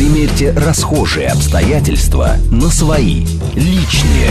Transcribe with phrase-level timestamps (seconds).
[0.00, 4.30] Примерьте расхожие обстоятельства на свои, личные.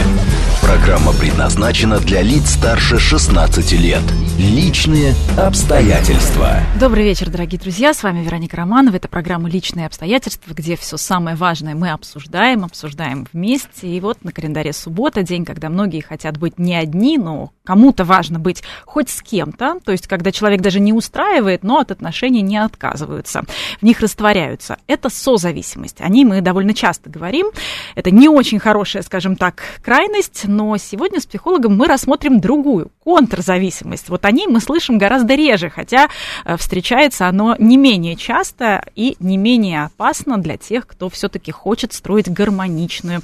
[0.63, 4.01] Программа предназначена для лиц старше 16 лет.
[4.39, 6.57] Личные обстоятельства.
[6.79, 7.93] Добрый вечер, дорогие друзья.
[7.93, 8.95] С вами Вероника Романова.
[8.95, 13.87] Это программа «Личные обстоятельства», где все самое важное мы обсуждаем, обсуждаем вместе.
[13.87, 18.39] И вот на календаре суббота, день, когда многие хотят быть не одни, но кому-то важно
[18.39, 19.79] быть хоть с кем-то.
[19.83, 23.43] То есть, когда человек даже не устраивает, но от отношений не отказываются.
[23.79, 24.77] В них растворяются.
[24.87, 25.58] Это созависимость.
[25.99, 27.47] О ней мы довольно часто говорим.
[27.95, 34.09] Это не очень хорошая, скажем так, крайность, но сегодня с психологом мы рассмотрим другую, контрзависимость.
[34.09, 36.07] Вот о ней мы слышим гораздо реже, хотя
[36.45, 41.93] э, встречается оно не менее часто и не менее опасно для тех, кто все-таки хочет
[41.93, 43.21] строить гармоничную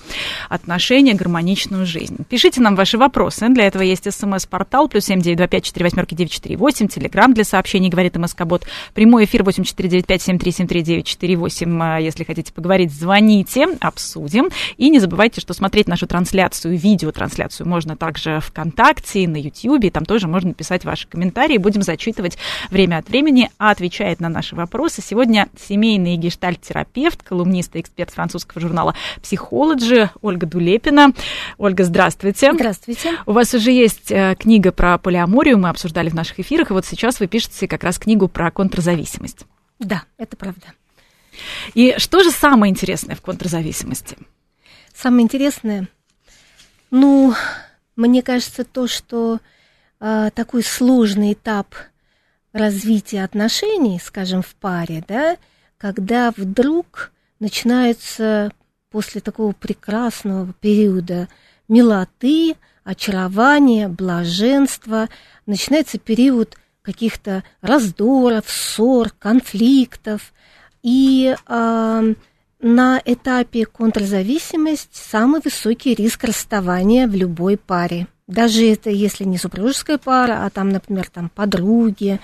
[0.49, 2.17] отношения, гармоничную жизнь.
[2.29, 3.47] Пишите нам ваши вопросы.
[3.49, 7.33] Для этого есть смс-портал плюс семь девять два пять четыре восьмерки девять четыре восемь, телеграмм
[7.33, 8.65] для сообщений, говорит МСК-бот.
[8.93, 11.81] Прямой эфир восемь четыре девять пять семь три семь три девять четыре восемь.
[11.81, 14.49] Э, если хотите поговорить, звоните, обсудим.
[14.77, 20.27] И не забывайте, что смотреть нашу трансляцию, видеотрансляцию можно также ВКонтакте на и там тоже
[20.27, 21.57] можно писать ваши комментарии.
[21.57, 22.37] Будем зачитывать
[22.69, 25.01] время от времени, а отвечает на наши вопросы.
[25.01, 31.13] Сегодня семейный гештальт-терапевт, колумнист и эксперт французского журнала «Психологи» Ольга Дулепина.
[31.57, 32.51] Ольга, здравствуйте.
[32.53, 33.11] Здравствуйте.
[33.25, 36.85] У вас уже есть э, книга про полиаморию, мы обсуждали в наших эфирах, и вот
[36.85, 39.45] сейчас вы пишете как раз книгу про контрзависимость.
[39.79, 40.67] Да, это правда.
[41.73, 44.17] И что же самое интересное в контрзависимости?
[44.93, 45.87] Самое интересное,
[46.91, 47.33] ну,
[47.95, 49.39] мне кажется, то, что
[49.99, 51.75] э, такой сложный этап
[52.53, 55.37] развития отношений, скажем, в паре, да,
[55.77, 58.51] когда вдруг начинается
[58.89, 61.27] после такого прекрасного периода
[61.67, 65.09] милоты, очарования, блаженства,
[65.45, 70.33] начинается период каких-то раздоров, ссор, конфликтов.
[70.85, 72.13] И э,
[72.61, 78.05] на этапе контрзависимость самый высокий риск расставания в любой паре.
[78.27, 82.19] Даже это если не супружеская пара, а там, например, там подруги,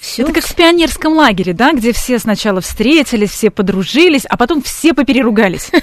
[0.00, 0.22] все.
[0.22, 4.94] Это как в пионерском лагере, да, где все сначала встретились, все подружились, а потом все
[4.94, 5.70] попереругались.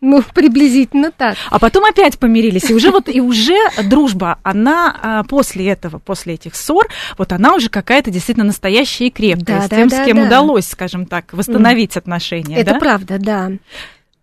[0.00, 1.36] Ну, приблизительно так.
[1.50, 2.68] А потом опять помирились.
[2.68, 7.54] И уже вот, и уже дружба, она а, после этого, после этих ссор, вот она
[7.54, 9.60] уже какая-то действительно настоящая и крепкая.
[9.60, 10.24] Да, с тем, да, с кем да.
[10.24, 12.56] удалось, скажем так, восстановить отношения.
[12.56, 12.78] Это да?
[12.80, 13.52] правда, да.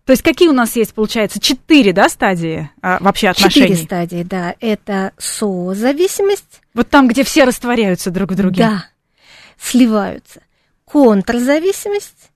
[0.04, 3.68] То есть какие у нас есть, получается, четыре, да, стадии а, вообще отношений?
[3.68, 4.54] Четыре стадии, да.
[4.60, 6.60] Это созависимость.
[6.76, 8.58] Вот там, где все растворяются друг в друге.
[8.58, 8.84] Да,
[9.58, 10.42] сливаются.
[10.84, 12.30] Контрзависимость,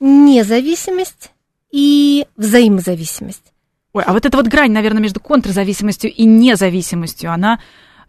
[0.00, 1.30] независимость
[1.70, 3.52] и взаимозависимость.
[3.92, 7.60] Ой, а вот эта вот грань, наверное, между контрзависимостью и независимостью, она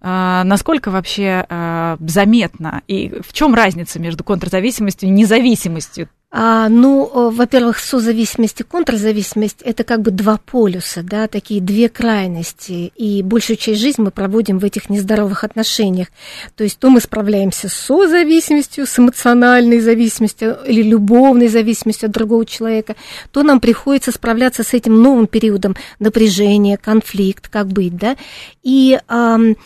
[0.01, 2.81] э, насколько вообще э, заметна?
[2.87, 6.09] И в чем разница между контрзависимостью и независимостью?
[6.31, 11.89] А, ну, э, во-первых, созависимость и контрзависимость– это как бы два полюса, да, такие две
[11.89, 16.09] крайности, и большую часть жизни мы проводим в этих нездоровых отношениях.
[16.55, 22.45] То есть то мы справляемся с созависимостью, с эмоциональной зависимостью или любовной зависимостью от другого
[22.45, 22.95] человека,
[23.31, 28.15] то нам приходится справляться с этим новым периодом напряжения, конфликт, как быть, да.
[28.61, 29.57] И эм,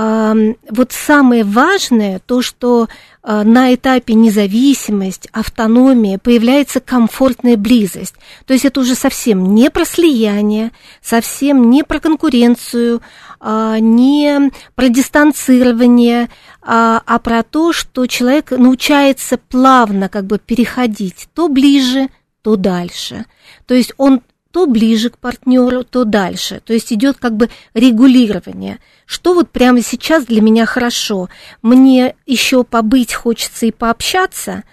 [0.00, 2.88] вот самое важное, то, что
[3.30, 8.14] а, на этапе независимость, автономия появляется комфортная близость.
[8.46, 10.70] То есть это уже совсем не про слияние,
[11.02, 13.02] совсем не про конкуренцию,
[13.40, 16.28] а, не про дистанцирование,
[16.62, 22.10] а, а про то, что человек научается плавно как бы переходить то ближе,
[22.42, 23.26] то дальше.
[23.66, 24.22] То есть он
[24.52, 26.60] то ближе к партнеру, то дальше.
[26.64, 28.78] То есть идет как бы регулирование.
[29.04, 31.28] Что вот прямо сейчас для меня хорошо?
[31.62, 34.64] Мне еще побыть хочется и пообщаться,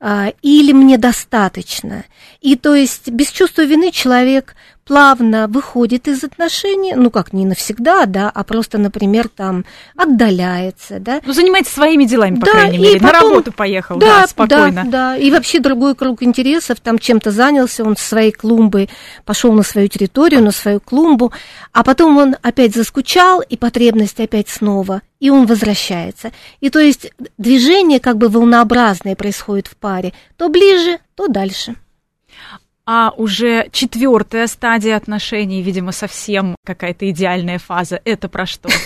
[0.00, 2.04] а, или мне достаточно?
[2.40, 4.54] И то есть без чувства вины человек
[4.92, 9.64] плавно выходит из отношений, ну как не навсегда, да, а просто, например, там
[9.96, 11.22] отдаляется, да.
[11.24, 14.82] Ну, занимается своими делами, по да, крайней мере, потом, на работу поехал, да, да, спокойно.
[14.84, 18.90] Да, да, и вообще другой круг интересов, там чем-то занялся, он своей клумбой
[19.24, 21.32] пошел на свою территорию, на свою клумбу,
[21.72, 26.32] а потом он опять заскучал, и потребность опять снова, и он возвращается.
[26.60, 31.76] И то есть движение как бы волнообразное происходит в паре, то ближе, то дальше.
[32.84, 38.00] А уже четвертая стадия отношений, видимо, совсем какая-то идеальная фаза.
[38.04, 38.68] Это про что?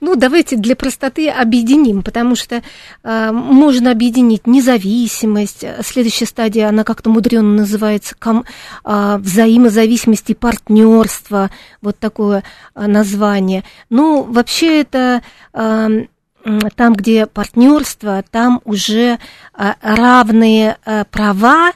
[0.00, 2.62] Ну, давайте для простоты объединим, потому что
[3.02, 5.64] э, можно объединить независимость.
[5.82, 8.44] Следующая стадия, она как-то мудренно называется ком,
[8.84, 11.50] э, взаимозависимость и партнерство.
[11.80, 12.44] Вот такое
[12.74, 13.64] э, название.
[13.90, 15.22] Ну, вообще это
[15.52, 19.18] там, где партнерство, там уже
[19.54, 20.76] равные
[21.10, 21.72] права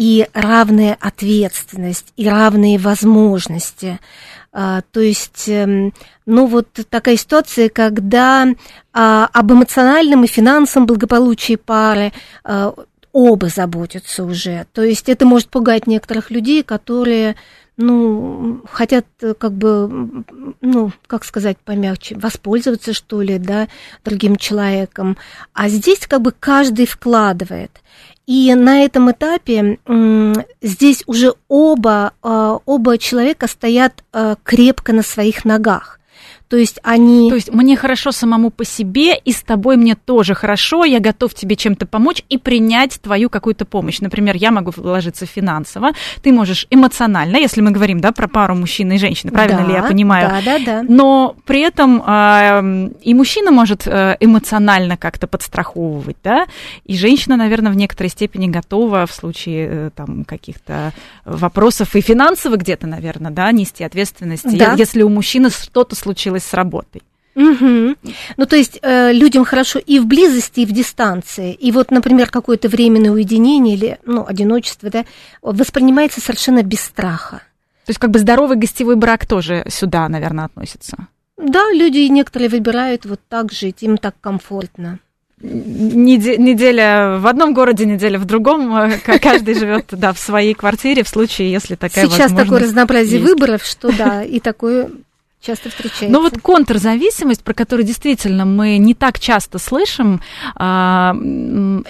[0.00, 4.00] и равная ответственность, и равные возможности.
[4.50, 5.92] А, то есть, эм,
[6.24, 8.48] ну вот такая ситуация, когда
[8.94, 12.14] а, об эмоциональном и финансовом благополучии пары
[12.44, 12.74] а,
[13.12, 14.66] оба заботятся уже.
[14.72, 17.36] То есть это может пугать некоторых людей, которые
[17.76, 19.04] ну, хотят
[19.38, 20.24] как бы,
[20.62, 23.68] ну, как сказать помягче, воспользоваться, что ли, да,
[24.02, 25.18] другим человеком.
[25.52, 27.79] А здесь как бы каждый вкладывает.
[28.30, 29.80] И на этом этапе
[30.62, 35.98] здесь уже оба, а, оба человека стоят а, крепко на своих ногах.
[36.50, 37.30] То есть они...
[37.30, 41.32] То есть мне хорошо самому по себе, и с тобой мне тоже хорошо, я готов
[41.32, 44.00] тебе чем-то помочь и принять твою какую-то помощь.
[44.00, 45.92] Например, я могу вложиться финансово,
[46.22, 49.74] ты можешь эмоционально, если мы говорим, да, про пару мужчины и женщины, правильно да, ли
[49.74, 50.28] я понимаю?
[50.28, 50.84] Да, да, да.
[50.88, 56.46] Но при этом э, и мужчина может э, эмоционально как-то подстраховывать, да,
[56.84, 60.92] и женщина, наверное, в некоторой степени готова в случае э, там каких-то
[61.24, 64.74] вопросов и финансово где-то, наверное, да, нести ответственность, да.
[64.76, 67.02] если у мужчины что-то случилось справилась с работой.
[67.36, 67.96] Угу.
[68.36, 71.54] Ну, то есть э, людям хорошо и в близости, и в дистанции.
[71.54, 75.04] И вот, например, какое-то временное уединение или ну, одиночество да,
[75.40, 77.42] воспринимается совершенно без страха.
[77.86, 80.96] То есть как бы здоровый гостевой брак тоже сюда, наверное, относится.
[81.36, 84.98] Да, люди некоторые выбирают вот так жить, им так комфортно.
[85.42, 88.74] Неделя в одном городе, неделя в другом.
[88.76, 93.20] Э, каждый живет да, в своей квартире в случае, если такая Сейчас возможность такое разнообразие
[93.20, 93.32] есть.
[93.32, 94.90] выборов, что да, и такое
[95.40, 96.08] часто встречается.
[96.08, 100.20] Но вот контрзависимость, про которую действительно мы не так часто слышим,
[100.54, 101.14] а,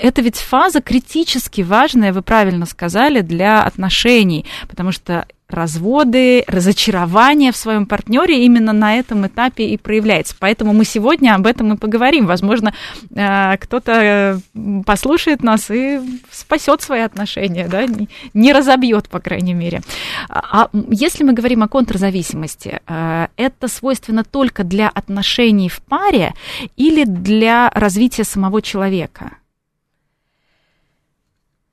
[0.00, 7.56] это ведь фаза критически важная, вы правильно сказали, для отношений, потому что разводы, разочарование в
[7.56, 10.34] своем партнере именно на этом этапе и проявляется.
[10.38, 12.26] Поэтому мы сегодня об этом и поговорим.
[12.26, 12.74] Возможно,
[13.14, 14.38] э, кто-то э,
[14.86, 16.00] послушает нас и
[16.30, 17.86] спасет свои отношения, да,
[18.34, 19.82] не разобьет, по крайней мере.
[20.28, 26.34] А, а если мы говорим о контрзависимости, э, это свойственно только для отношений в паре
[26.76, 29.32] или для развития самого человека?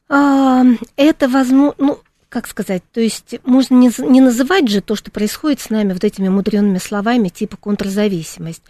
[0.10, 0.64] А,
[0.96, 5.62] это возможно, ну, как сказать, то есть можно не, не называть же то, что происходит
[5.62, 8.64] с нами вот этими мудреными словами типа контрзависимость,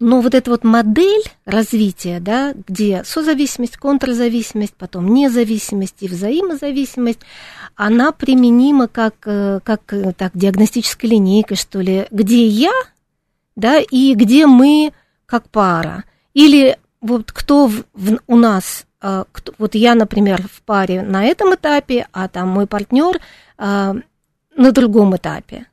[0.00, 7.20] но вот эта вот модель развития, да, где созависимость, контрзависимость, потом независимость и взаимозависимость,
[7.76, 12.72] она применима как, э, как э, так, диагностическая линейка, что ли, где я,
[13.54, 14.92] да, и где мы
[15.26, 16.04] как пара.
[16.34, 19.26] Или вот кто в, в, у нас а,
[19.58, 23.20] вот я, например, в паре на этом этапе, а там мой партнер
[23.58, 23.96] а,
[24.56, 25.66] на другом этапе.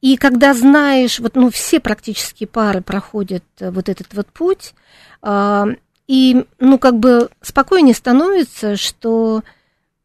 [0.00, 4.74] И когда знаешь, вот, ну, все практически пары проходят э, вот этот вот путь,
[5.22, 5.66] а,
[6.06, 9.42] и, ну, как бы спокойнее становится, что,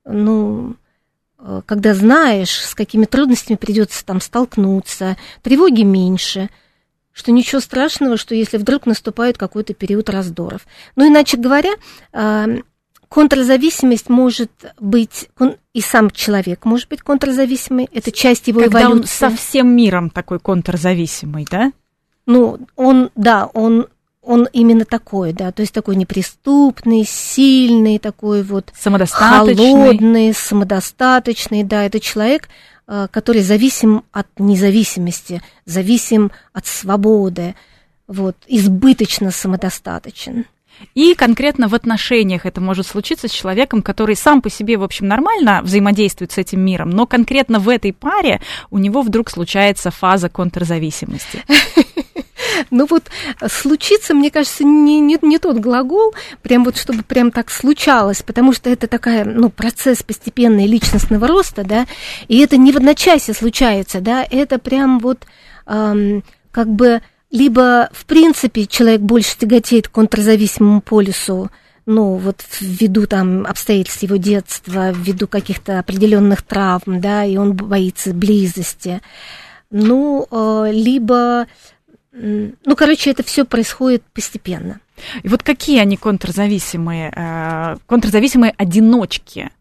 [0.04, 0.76] ну,
[1.38, 6.50] э, когда знаешь, с какими трудностями придется там столкнуться, тревоги меньше–
[7.14, 10.66] что ничего страшного, что если вдруг наступает какой-то период раздоров.
[10.96, 11.72] Ну, иначе говоря,
[12.12, 12.48] а,
[13.08, 15.30] контрзависимость может быть,
[15.74, 19.26] и сам человек может быть контрзависимый, это часть его Когда эволюции.
[19.26, 21.72] он со всем миром такой контрзависимый, да?
[22.26, 23.88] Ну, он, да, он
[24.24, 29.56] он именно такой, да, то есть такой неприступный, сильный, такой вот самодостаточный.
[29.56, 32.48] холодный, самодостаточный, да, это человек,
[32.86, 37.56] Э, который зависим от независимости, зависим от свободы,
[38.08, 40.46] вот, избыточно самодостаточен.
[40.94, 45.08] И конкретно в отношениях это может случиться с человеком, который сам по себе, в общем,
[45.08, 50.28] нормально взаимодействует с этим миром, но конкретно в этой паре у него вдруг случается фаза
[50.28, 51.44] контрзависимости.
[52.72, 53.04] Ну вот
[53.50, 58.54] случиться, мне кажется, не, не, не тот глагол, прям вот чтобы прям так случалось, потому
[58.54, 61.86] что это такая, ну, процесс постепенный личностного роста, да,
[62.28, 65.26] и это не в одночасье случается, да, это прям вот
[65.68, 71.50] эм, как бы либо в принципе человек больше тяготеет к контрзависимому полюсу,
[71.86, 78.14] ну, вот ввиду там обстоятельств его детства, ввиду каких-то определенных травм, да, и он боится
[78.14, 79.02] близости.
[79.70, 81.48] Ну, э, либо
[82.14, 84.80] ну, короче, это все происходит постепенно.
[85.24, 89.52] И вот какие они контрзависимые, э, контрзависимые одиночки?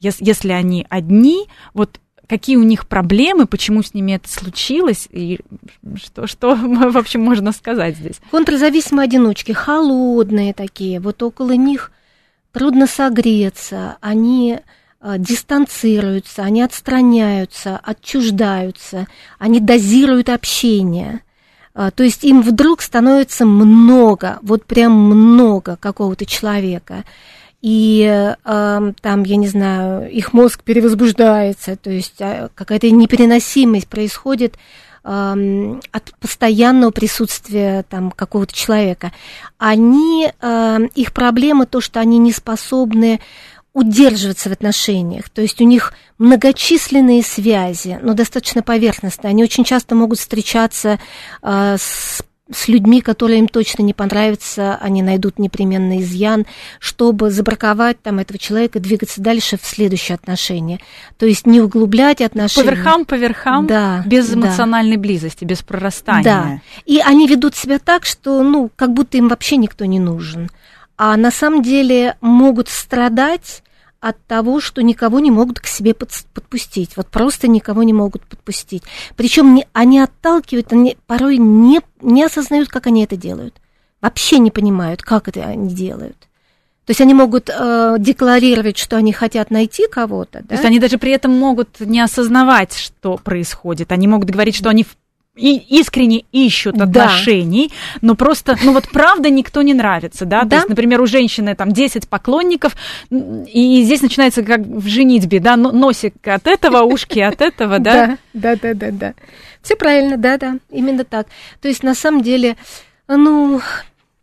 [0.00, 5.40] если они одни, вот какие у них проблемы, почему с ними это случилось, и
[5.96, 8.20] что, что вообще можно сказать здесь?
[8.30, 11.92] Контрзависимые одиночки, холодные такие, вот около них
[12.52, 14.60] трудно согреться, они
[15.00, 19.06] э, дистанцируются, они отстраняются, отчуждаются,
[19.38, 21.20] они дозируют общение.
[21.74, 27.04] Э, то есть им вдруг становится много, вот прям много какого-то человека
[27.62, 28.06] и
[28.44, 34.56] э, там, я не знаю, их мозг перевозбуждается, то есть э, какая-то непереносимость происходит
[35.04, 39.12] э, от постоянного присутствия там какого-то человека.
[39.58, 43.20] Они, э, их проблема то, что они не способны
[43.72, 49.30] удерживаться в отношениях, то есть у них многочисленные связи, но достаточно поверхностные.
[49.30, 50.98] Они очень часто могут встречаться
[51.42, 52.22] э, с
[52.52, 56.46] с людьми, которые им точно не понравятся, они найдут непременно изъян,
[56.78, 60.80] чтобы забраковать там этого человека и двигаться дальше в следующие отношения.
[61.18, 62.68] То есть не углублять отношения.
[62.68, 65.02] По верхам, по верхам, да, без эмоциональной да.
[65.02, 66.24] близости, без прорастания.
[66.24, 66.60] Да.
[66.86, 70.50] И они ведут себя так, что, ну, как будто им вообще никто не нужен.
[71.02, 73.62] А на самом деле могут страдать
[74.00, 76.94] от того, что никого не могут к себе подпустить.
[76.94, 78.82] Вот просто никого не могут подпустить.
[79.16, 83.54] Причем они отталкивают, они порой не, не осознают, как они это делают.
[84.02, 86.18] Вообще не понимают, как это они делают.
[86.84, 90.40] То есть они могут э, декларировать, что они хотят найти кого-то.
[90.40, 90.48] Да?
[90.48, 93.90] То есть они даже при этом могут не осознавать, что происходит.
[93.90, 94.84] Они могут говорить, что они
[95.40, 97.98] и искренне ищут отношений, да.
[98.02, 100.42] но просто, ну вот правда никто не нравится, да?
[100.42, 100.48] да?
[100.48, 102.76] То есть, например, у женщины там 10 поклонников,
[103.10, 108.18] и здесь начинается как в женитьбе, да, носик от этого, ушки от этого, да?
[108.34, 109.14] Да, да, да, да.
[109.62, 111.26] Все правильно, да, да, именно так.
[111.60, 112.56] То есть, на самом деле,
[113.08, 113.60] ну,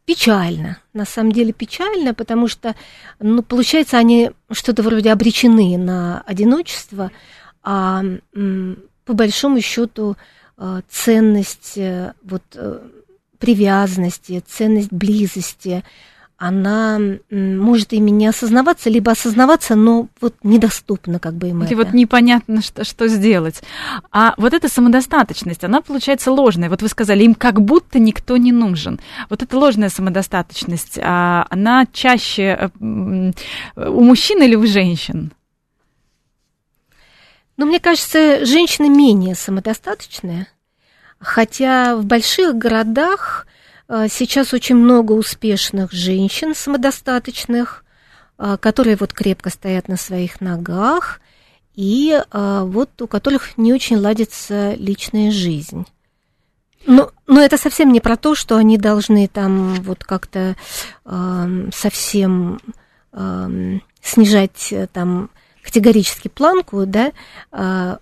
[0.06, 2.76] печально, на самом деле печально, потому что,
[3.20, 7.12] ну, получается, они что-то вроде обречены на одиночество,
[7.64, 8.04] а
[9.06, 10.16] по большому счету
[10.90, 12.80] ценность э, вот, э,
[13.38, 15.84] привязанности, ценность близости,
[16.40, 17.00] она
[17.32, 21.78] может ими не осознаваться, либо осознаваться, но вот недоступно как бы им Или это.
[21.78, 23.64] вот непонятно, что, что сделать.
[24.12, 26.70] А вот эта самодостаточность, она получается ложная.
[26.70, 29.00] Вот вы сказали, им как будто никто не нужен.
[29.30, 35.32] Вот эта ложная самодостаточность, а она чаще у мужчин или у женщин?
[37.58, 40.48] Но мне кажется, женщины менее самодостаточные,
[41.20, 43.48] хотя в больших городах
[43.90, 47.84] э, сейчас очень много успешных женщин самодостаточных,
[48.38, 51.20] э, которые вот крепко стоят на своих ногах,
[51.74, 55.88] и э, вот у которых не очень ладится личная жизнь.
[56.86, 60.56] Но, но это совсем не про то, что они должны там вот как-то
[61.06, 62.60] э, совсем
[63.14, 65.32] э, снижать там
[65.68, 67.12] категорически планку, да,
[67.52, 68.00] а,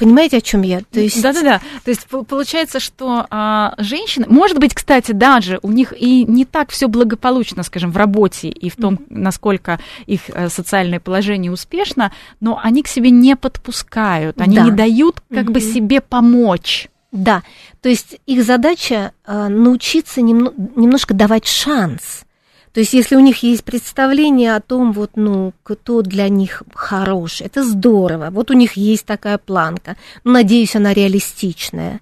[0.00, 0.80] Понимаете, о чем я?
[0.90, 1.20] То есть...
[1.20, 1.60] Да-да-да.
[1.84, 6.70] То есть получается, что а, женщины, может быть, кстати, даже у них и не так
[6.70, 12.58] все благополучно, скажем, в работе и в том, насколько их э, социальное положение успешно, но
[12.62, 14.64] они к себе не подпускают, они да.
[14.64, 15.52] не дают как угу.
[15.52, 16.88] бы себе помочь.
[17.12, 17.42] Да,
[17.82, 22.24] то есть их задача а, научиться немно, немножко давать шанс
[22.72, 27.40] то есть, если у них есть представление о том, вот, ну, кто для них хорош,
[27.40, 28.28] это здорово.
[28.30, 29.96] Вот у них есть такая планка.
[30.22, 32.00] Надеюсь, она реалистичная.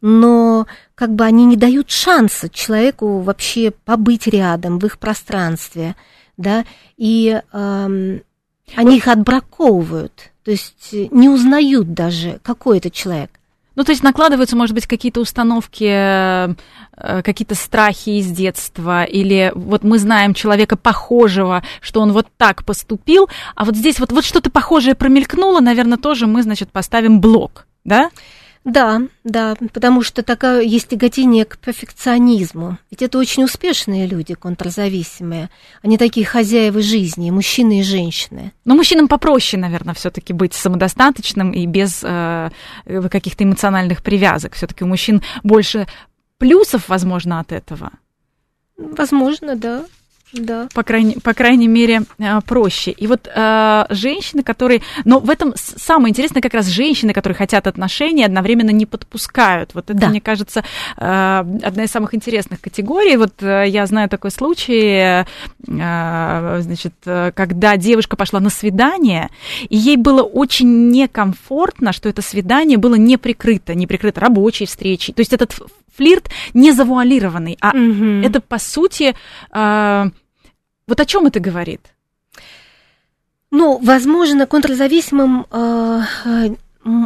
[0.00, 5.96] Но как бы они не дают шанса человеку вообще побыть рядом в их пространстве,
[6.36, 6.64] да,
[6.96, 8.22] и эм,
[8.74, 13.30] они их отбраковывают, то есть не узнают даже, какой это человек.
[13.76, 16.54] Ну, то есть накладываются, может быть, какие-то установки, э,
[16.96, 23.28] какие-то страхи из детства, или вот мы знаем человека похожего, что он вот так поступил,
[23.54, 28.10] а вот здесь вот, вот что-то похожее промелькнуло, наверное, тоже мы, значит, поставим блок, да?
[28.66, 32.78] Да, да, потому что такое есть тяготение к перфекционизму.
[32.90, 35.50] Ведь это очень успешные люди, контрзависимые.
[35.84, 38.52] Они такие хозяева жизни, мужчины и женщины.
[38.64, 42.50] Но мужчинам попроще, наверное, все-таки быть самодостаточным и без э,
[43.08, 44.54] каких-то эмоциональных привязок.
[44.54, 45.86] Все-таки у мужчин больше
[46.38, 47.90] плюсов, возможно, от этого.
[48.76, 49.84] Возможно, да
[50.32, 50.68] да.
[50.74, 52.90] по, крайней, по крайней мере, э, проще.
[52.90, 54.82] И вот э, женщины, которые...
[55.04, 59.74] Но в этом самое интересное как раз женщины, которые хотят отношений, одновременно не подпускают.
[59.74, 60.08] Вот это, да.
[60.08, 60.64] мне кажется,
[60.96, 63.16] э, одна из самых интересных категорий.
[63.16, 65.24] Вот э, я знаю такой случай, э,
[65.66, 69.30] значит, когда девушка пошла на свидание,
[69.68, 75.14] и ей было очень некомфортно, что это свидание было не прикрыто, не прикрыто рабочей встречей.
[75.14, 75.54] То есть этот
[75.96, 78.22] флирт не завуалированный, а угу.
[78.22, 79.14] это, по сути,
[79.52, 80.10] э,
[80.86, 81.80] вот о чем это говорит?
[83.50, 86.48] Ну, возможно, контрзависимым э, э,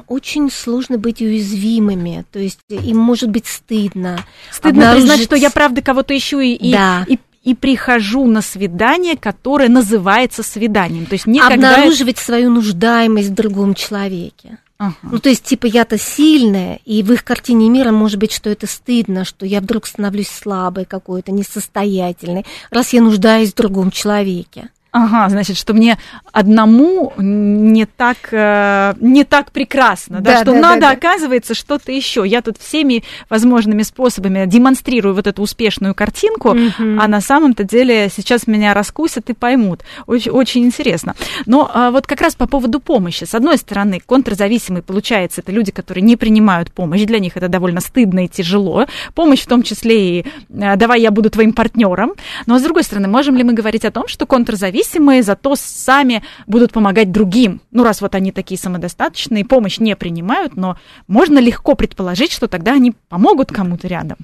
[0.09, 4.19] очень сложно быть уязвимыми, то есть им может быть стыдно.
[4.51, 5.09] Стыдно обнаружить...
[5.09, 7.05] признать, что я правда кого-то ищу и, да.
[7.09, 11.07] и, и прихожу на свидание, которое называется свиданием.
[11.07, 11.75] То есть никогда...
[11.75, 14.59] Обнаруживать свою нуждаемость в другом человеке.
[14.81, 14.97] Ага.
[15.03, 18.67] Ну, то есть, типа, я-то сильная, и в их картине мира может быть, что это
[18.67, 24.71] стыдно, что я вдруг становлюсь слабой какой-то, несостоятельной, раз я нуждаюсь в другом человеке.
[24.93, 25.99] Ага, значит, что мне
[26.33, 31.93] одному не так, э, не так прекрасно, да, да что да, надо, да, оказывается, что-то
[31.93, 32.25] еще.
[32.27, 36.99] Я тут всеми возможными способами демонстрирую вот эту успешную картинку, mm-hmm.
[37.01, 39.83] а на самом-то деле сейчас меня раскусят и поймут.
[40.09, 41.15] Очень, очень интересно.
[41.47, 43.23] Но а, вот как раз по поводу помощи.
[43.23, 47.81] С одной стороны, контрзависимые, получается, это люди, которые не принимают помощь, для них это довольно
[47.81, 48.87] стыдно и тяжело.
[49.15, 52.15] Помощь в том числе и э, «давай я буду твоим партнером».
[52.47, 56.23] Но с другой стороны, можем ли мы говорить о том, что контрзависимые независимые, зато сами
[56.47, 57.61] будут помогать другим.
[57.71, 60.77] Ну, раз вот они такие самодостаточные, помощь не принимают, но
[61.09, 64.19] можно легко предположить, что тогда они помогут кому-то рядом.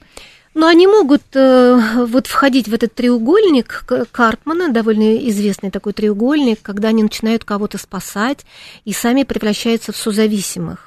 [0.54, 6.88] Но они могут э, вот входить в этот треугольник Карпмана, довольно известный такой треугольник, когда
[6.88, 8.46] они начинают кого-то спасать
[8.86, 10.86] и сами превращаются в созависимых.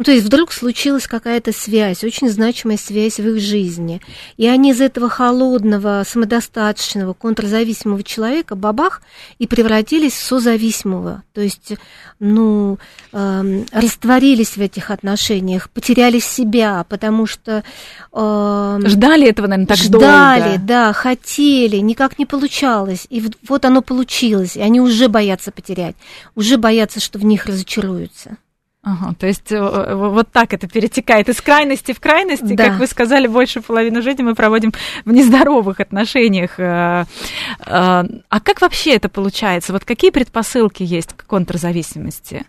[0.00, 4.00] Ну, то есть вдруг случилась какая-то связь, очень значимая связь в их жизни.
[4.38, 9.02] И они из этого холодного, самодостаточного, контрзависимого человека бабах
[9.38, 11.22] и превратились в созависимого.
[11.34, 11.74] То есть,
[12.18, 12.78] ну,
[13.12, 17.62] э, растворились в этих отношениях, потеряли себя, потому что...
[18.14, 20.06] Э, ждали этого, наверное, так ждали, долго.
[20.06, 23.06] Ждали, да, хотели, никак не получалось.
[23.10, 25.94] И вот оно получилось, и они уже боятся потерять,
[26.34, 28.38] уже боятся, что в них разочаруются.
[28.82, 32.64] Ага, то есть э, вот так это перетекает из крайности в крайности, да.
[32.64, 34.72] как вы сказали, больше половины жизни мы проводим
[35.04, 36.58] в нездоровых отношениях.
[36.58, 39.74] Э, э, а как вообще это получается?
[39.74, 42.46] Вот какие предпосылки есть к контрзависимости?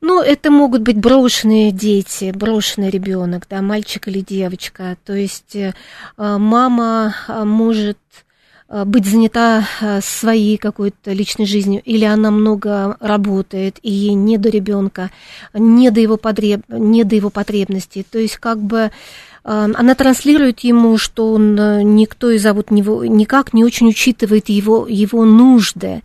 [0.00, 4.96] Ну, это могут быть брошенные дети, брошенный ребенок, да, мальчик или девочка.
[5.04, 5.56] То есть
[6.16, 8.29] мама может Э,
[8.84, 14.48] быть занята э, своей какой-то личной жизнью, или она много работает, и ей не до
[14.48, 15.10] ребенка,
[15.52, 16.62] не до его, потреб...
[16.68, 18.06] не до его потребностей.
[18.08, 18.92] То есть как бы
[19.42, 24.86] она транслирует ему, что он э, никто и зовут него никак не очень учитывает его,
[24.86, 26.02] его нужды.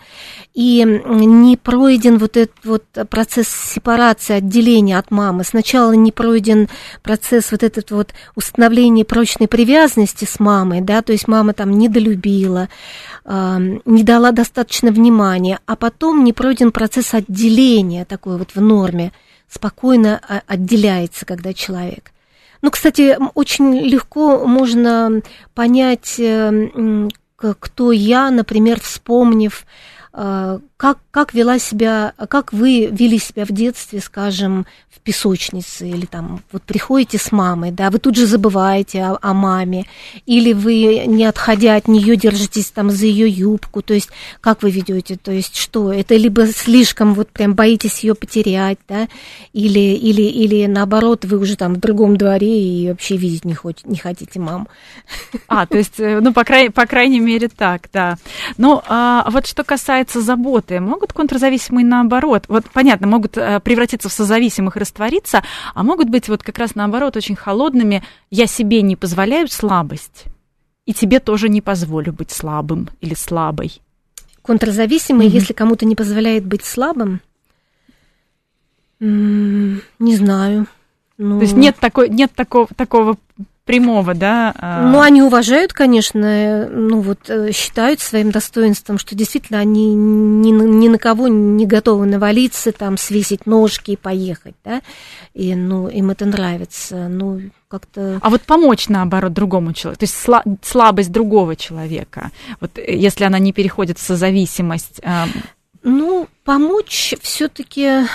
[0.53, 5.43] И не пройден вот этот вот процесс сепарации, отделения от мамы.
[5.43, 6.69] Сначала не пройден
[7.03, 12.69] процесс вот этот вот установления прочной привязанности с мамой, да, то есть мама там недолюбила,
[13.25, 19.11] эм, не дала достаточно внимания, а потом не пройден процесс отделения такой вот в норме,
[19.49, 22.14] спокойно а, отделяется, когда человек.
[22.65, 25.21] Ну, кстати, очень легко можно
[25.53, 26.67] понять, э,
[27.37, 29.67] кто я, например, вспомнив
[30.15, 36.41] как, как вела себя, как вы вели себя в детстве, скажем, в песочнице, или там
[36.51, 39.85] вот приходите с мамой, да, вы тут же забываете о, о маме,
[40.25, 44.71] или вы, не отходя от нее, держитесь там за ее юбку, то есть как вы
[44.71, 49.09] ведете, то есть что, это либо слишком вот прям боитесь ее потерять, да,
[49.51, 53.85] или, или, или наоборот, вы уже там в другом дворе и вообще видеть не, хоть,
[53.85, 54.67] не хотите маму.
[55.47, 58.17] А, то есть, э, ну, по, край, по крайней мере так, да.
[58.57, 64.09] Ну, а вот что касается касается заботы, могут контрзависимые наоборот, вот понятно, могут э, превратиться
[64.09, 68.81] в созависимых и раствориться, а могут быть вот как раз наоборот очень холодными, я себе
[68.81, 70.25] не позволяю слабость,
[70.85, 73.81] и тебе тоже не позволю быть слабым или слабой.
[74.43, 75.33] Контрзависимые, mm-hmm.
[75.33, 77.21] если кому-то не позволяет быть слабым,
[78.99, 80.67] не знаю.
[81.17, 81.39] Ну...
[81.39, 83.17] То есть нет, такой, нет такого, такого
[83.65, 84.53] прямого, да?
[84.57, 84.83] А.
[84.83, 90.87] Ну, они уважают, конечно, ну вот э, считают своим достоинством, что действительно они ни, ни
[90.87, 94.81] на кого не готовы навалиться, там, свесить ножки и поехать, да,
[95.33, 98.19] и, ну, им это нравится, ну, как-то...
[98.21, 103.39] А вот помочь, наоборот, другому человеку, то есть слабость другого человека, вот э, если она
[103.39, 105.01] не переходит в созависимость...
[105.87, 108.07] Ну, помочь все таки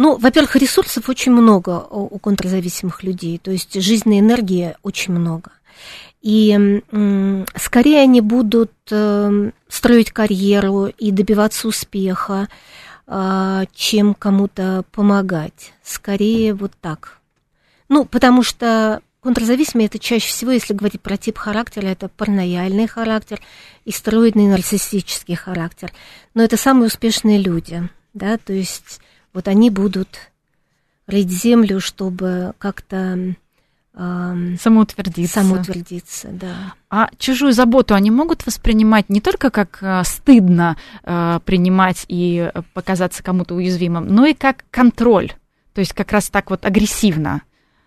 [0.00, 5.50] ну, во-первых, ресурсов очень много у контрзависимых людей, то есть жизненной энергии очень много.
[6.22, 6.80] И
[7.54, 12.48] скорее они будут эм, строить карьеру и добиваться успеха,
[13.06, 15.74] а, чем кому-то помогать.
[15.82, 17.18] Скорее вот так.
[17.90, 23.38] Ну, потому что контрзависимые это чаще всего, если говорить про тип характера, это паранояльный характер
[23.84, 25.92] и стероидный нарциссический характер.
[26.32, 29.00] Но это самые успешные люди, да, то есть
[29.32, 30.30] вот они будут
[31.06, 33.34] рыть землю, чтобы как-то
[33.92, 35.40] самоутвердиться.
[35.40, 36.74] Самоутвердиться, да.
[36.88, 43.22] А чужую заботу они могут воспринимать не только как э, стыдно э, принимать и показаться
[43.22, 45.32] кому-то уязвимым, но и как контроль.
[45.74, 47.42] То есть как раз так вот агрессивно.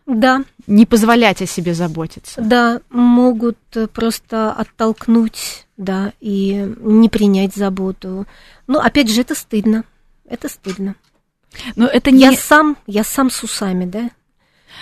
[0.06, 0.44] Да.
[0.68, 2.42] Не позволять о себе заботиться.
[2.42, 3.58] Да, могут
[3.94, 8.28] просто оттолкнуть, да, и не принять заботу.
[8.68, 9.86] Но опять же, это стыдно.
[10.26, 10.96] Это стыдно.
[11.76, 12.24] Но это не...
[12.24, 14.10] Я сам, я сам с усами, да?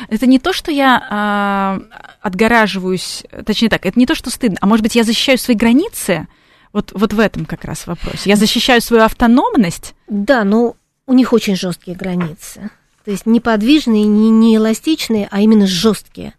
[0.09, 4.65] Это не то, что я э, отгораживаюсь, точнее так, это не то, что стыдно, а
[4.65, 6.27] может быть, я защищаю свои границы.
[6.73, 8.25] Вот, вот в этом как раз вопрос.
[8.25, 9.93] Я защищаю свою автономность.
[10.07, 12.69] Да, но у них очень жесткие границы.
[13.03, 16.33] То есть неподвижные, не, не эластичные, а именно жесткие.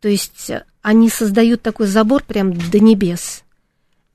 [0.00, 0.50] То есть
[0.82, 3.43] они создают такой забор прям до небес.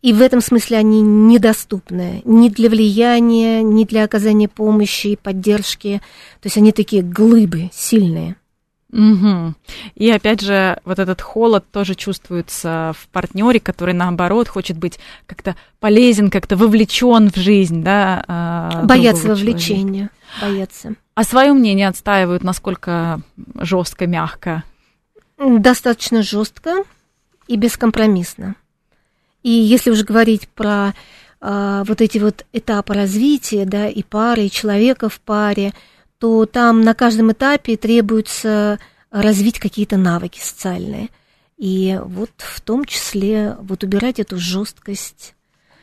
[0.02, 6.02] И в этом смысле они недоступны ни для влияния, ни для оказания помощи и поддержки.
[6.42, 8.38] То есть они такие глыбы сильные.
[8.92, 9.54] Угу.
[9.96, 15.56] И опять же, вот этот холод тоже чувствуется в партнере, который наоборот хочет быть как-то
[15.80, 18.24] полезен, как-то вовлечен в жизнь, да.
[18.28, 20.10] А, боятся вовлечения,
[20.42, 20.96] боятся.
[21.14, 23.22] А свое мнение отстаивают насколько
[23.56, 24.64] жестко, мягко?
[25.38, 26.84] Достаточно жестко
[27.48, 28.56] и бескомпромиссно.
[29.44, 30.94] И если уже говорить про
[31.42, 35.74] э, вот эти вот этапы развития, да, и пары, и человека в паре,
[36.20, 38.80] то там на каждом этапе требуется
[39.12, 41.10] развить какие-то навыки социальные.
[41.58, 45.36] И вот в том числе вот убирать эту жесткость.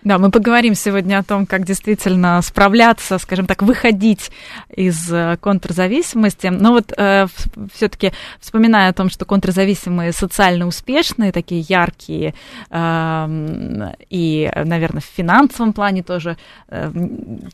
[0.07, 4.31] Да, мы поговорим сегодня о том, как действительно справляться, скажем так, выходить
[4.71, 6.47] из э, контрзависимости.
[6.47, 7.27] Но вот э,
[7.75, 12.35] все-таки вспоминая о том, что контрзависимые социально успешные, такие яркие
[12.71, 16.37] э, и, наверное, в финансовом плане тоже
[16.69, 16.93] э,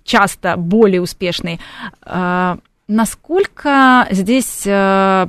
[0.05, 1.59] часто более успешные.
[2.05, 5.27] Э, насколько здесь э,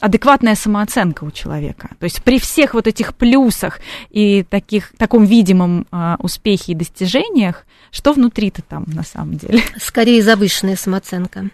[0.00, 1.90] адекватная самооценка у человека?
[1.98, 7.66] То есть при всех вот этих плюсах и таких, таком видимом э, успехе и достижениях,
[7.90, 9.62] что внутри-то там на самом деле?
[9.76, 11.50] Скорее завышенная самооценка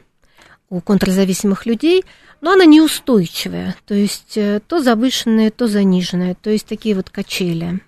[0.70, 2.04] у контрзависимых людей,
[2.40, 7.80] но она неустойчивая, то есть э, то завышенная, то заниженная, то есть такие вот качели.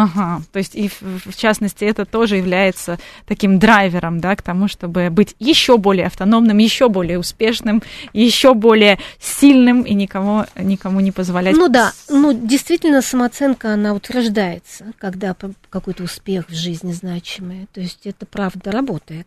[0.00, 5.10] Ага, то есть и в, частности это тоже является таким драйвером, да, к тому, чтобы
[5.10, 7.82] быть еще более автономным, еще более успешным,
[8.12, 11.56] еще более сильным и никому, никому не позволять.
[11.56, 15.34] Ну да, ну действительно самооценка, она утверждается, когда
[15.68, 19.26] какой-то успех в жизни значимый, то есть это правда работает.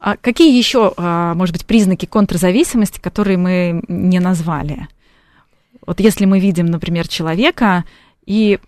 [0.00, 4.88] А какие еще, а, может быть, признаки контрзависимости, которые мы не назвали?
[5.86, 7.84] Вот если мы видим, например, человека
[8.24, 8.58] и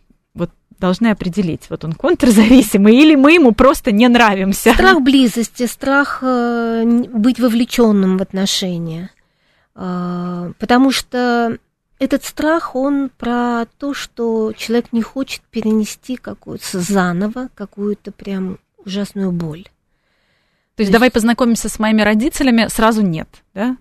[0.78, 4.72] должны определить, вот он контрзависимый или мы ему просто не нравимся.
[4.72, 9.10] Страх близости, страх э, быть вовлеченным в отношения.
[9.74, 11.58] Э, потому что
[11.98, 19.32] этот страх, он про то, что человек не хочет перенести какую-то заново, какую-то прям ужасную
[19.32, 19.64] боль.
[19.64, 23.76] То, То есть, есть давай познакомимся с моими родителями, сразу нет, да?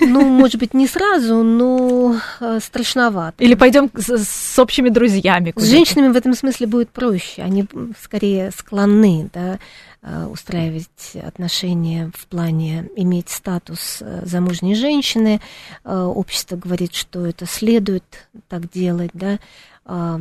[0.00, 3.42] Ну, может быть, не сразу, но э, страшновато.
[3.42, 5.52] Или пойдем с, с общими друзьями.
[5.56, 7.42] С женщинами в этом смысле будет проще.
[7.42, 7.66] Они
[8.02, 9.58] скорее склонны да,
[10.02, 15.40] э, устраивать отношения в плане иметь статус э, замужней женщины.
[15.84, 19.38] Общество говорит, что это следует так делать, да.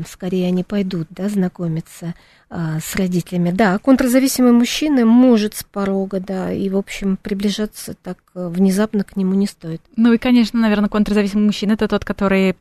[0.07, 2.15] Скорее они пойдут, да, знакомиться
[2.51, 3.51] а, с родителями.
[3.51, 9.15] Да, контрзависимый мужчина может с порога, да, и, в общем, приближаться так э, внезапно к
[9.15, 9.81] нему не стоит.
[9.95, 12.55] Ну и, конечно, наверное, контрзависимый мужчина это тот, который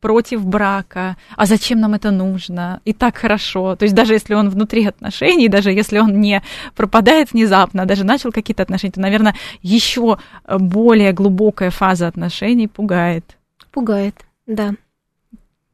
[0.00, 1.16] против брака.
[1.36, 2.80] А зачем нам это нужно?
[2.84, 3.76] И так хорошо.
[3.76, 6.42] То есть даже если он внутри отношений, даже если он не
[6.74, 13.36] пропадает внезапно, даже начал какие-то отношения, то, наверное, еще более глубокая фаза отношений пугает.
[13.70, 14.16] Пугает,
[14.48, 14.74] да.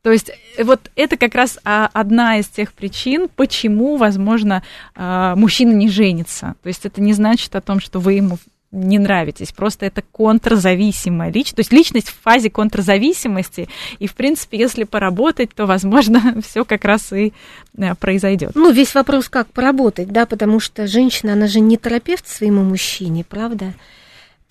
[0.05, 4.63] То есть э, вот это как раз а, одна из тех причин, почему, возможно,
[4.95, 6.55] а, мужчина не женится.
[6.63, 8.39] То есть это не значит о том, что вы ему
[8.71, 14.59] не нравитесь, просто это контрзависимая личность, то есть личность в фазе контрзависимости, и, в принципе,
[14.59, 17.33] если поработать, то, возможно, все как раз и
[17.79, 18.51] э, произойдет.
[18.55, 23.25] Ну, весь вопрос, как поработать, да, потому что женщина, она же не терапевт своему мужчине,
[23.25, 23.73] правда?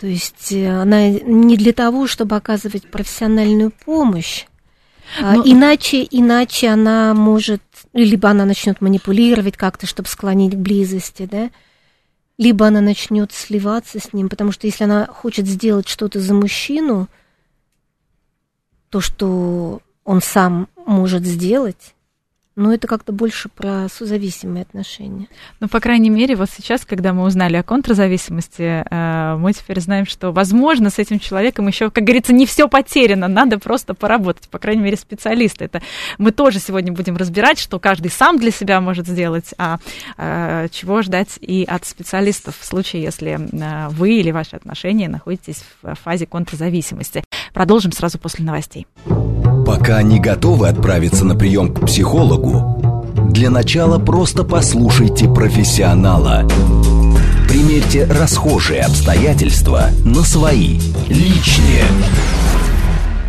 [0.00, 4.46] То есть э, она не для того, чтобы оказывать профессиональную помощь,
[5.20, 5.42] Но...
[5.44, 7.62] Иначе, иначе она может,
[7.92, 11.50] либо она начнет манипулировать как-то, чтобы склонить к близости, да,
[12.36, 17.08] либо она начнет сливаться с ним, потому что если она хочет сделать что-то за мужчину,
[18.90, 21.93] то, что он сам может сделать,
[22.56, 25.26] но это как-то больше про созависимые отношения.
[25.60, 30.06] Ну, по крайней мере, вот сейчас, когда мы узнали о контрзависимости, э, мы теперь знаем,
[30.06, 34.58] что, возможно, с этим человеком еще, как говорится, не все потеряно, надо просто поработать, по
[34.58, 35.64] крайней мере, специалисты.
[35.64, 35.82] Это
[36.18, 39.78] мы тоже сегодня будем разбирать, что каждый сам для себя может сделать, а
[40.16, 45.64] э, чего ждать и от специалистов в случае, если э, вы или ваши отношения находитесь
[45.82, 47.24] в фазе контрзависимости.
[47.52, 48.86] Продолжим сразу после новостей.
[49.66, 56.46] Пока не готовы отправиться на прием к психологу, для начала просто послушайте профессионала.
[57.48, 61.84] Примерьте расхожие обстоятельства на свои, личные.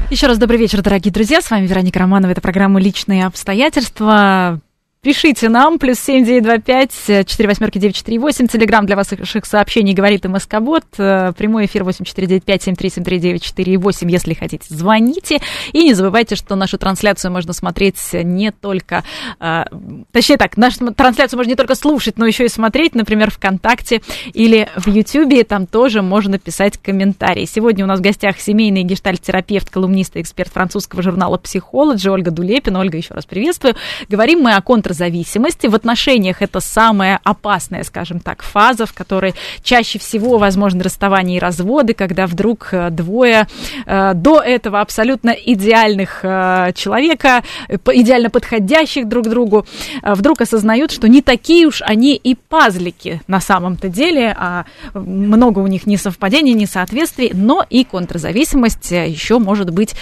[0.10, 1.42] Еще раз добрый вечер, дорогие друзья.
[1.42, 2.32] С вами Вероника Романова.
[2.32, 4.60] Это программа «Личные обстоятельства».
[5.06, 6.92] Пишите нам, плюс семь девять два пять
[7.28, 8.48] четыре восьмерки девять четыре восемь.
[8.48, 10.84] Телеграмм для ваших сообщений говорит МСК-бот.
[10.98, 14.10] Э, прямой эфир восемь четыре девять пять семь три семь три девять четыре восемь.
[14.10, 15.42] Если хотите, звоните.
[15.74, 19.04] И не забывайте, что нашу трансляцию можно смотреть не только...
[19.40, 19.66] Э,
[20.12, 24.02] точнее так, нашу трансляцию можно не только слушать, но еще и смотреть, например, ВКонтакте
[24.34, 25.44] или в Ютьюбе.
[25.44, 27.46] Там тоже можно писать комментарии.
[27.46, 32.80] Сегодня у нас в гостях семейный гештальт-терапевт, колумнист и эксперт французского журнала «Психологи» Ольга Дулепина.
[32.80, 33.76] Ольга, еще раз приветствую.
[34.10, 35.68] Говорим мы о контр зависимости.
[35.68, 41.40] В отношениях это самая опасная, скажем так, фаза, в которой чаще всего возможны расставания и
[41.40, 43.48] разводы, когда вдруг э, двое
[43.86, 49.66] э, до этого абсолютно идеальных э, человека, идеально подходящих друг другу,
[50.02, 55.68] вдруг осознают, что не такие уж они и пазлики на самом-то деле, а много у
[55.68, 59.96] них несовпадений, несоответствий, но и контрзависимость еще может быть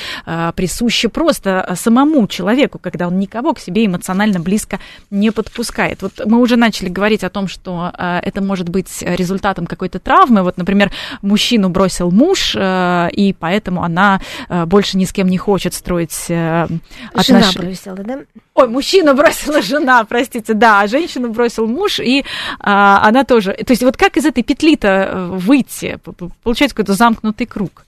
[0.56, 4.80] присуща просто самому человеку, когда он никого к себе эмоционально близко
[5.10, 6.02] не подпускает.
[6.02, 10.44] Вот мы уже начали говорить о том, что э, это может быть результатом какой-то травмы.
[10.44, 10.92] Вот, например,
[11.22, 16.26] мужчину бросил муж, э, и поэтому она э, больше ни с кем не хочет строить
[16.30, 16.68] э,
[17.14, 17.52] отношения.
[17.52, 18.20] Жена бросила, да?
[18.56, 22.26] Ой, мужчину бросила жена, простите, да, а женщину бросил муж, и
[22.60, 23.54] а, она тоже.
[23.54, 26.00] То есть вот как из этой петли-то э, выйти?
[26.44, 27.86] Получается какой-то замкнутый круг.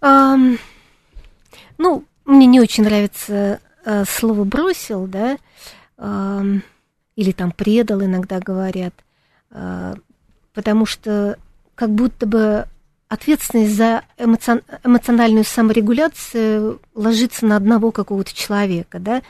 [0.00, 0.58] Um,
[1.78, 3.58] ну, мне не очень нравится э,
[4.08, 5.38] слово бросил, да,
[5.98, 6.42] э,
[7.16, 8.94] или там предал, иногда говорят,
[9.50, 9.94] э,
[10.54, 11.36] потому что
[11.74, 12.66] как будто бы
[13.08, 19.22] ответственность за эмоцион, эмоциональную саморегуляцию ложится на одного какого-то человека, да,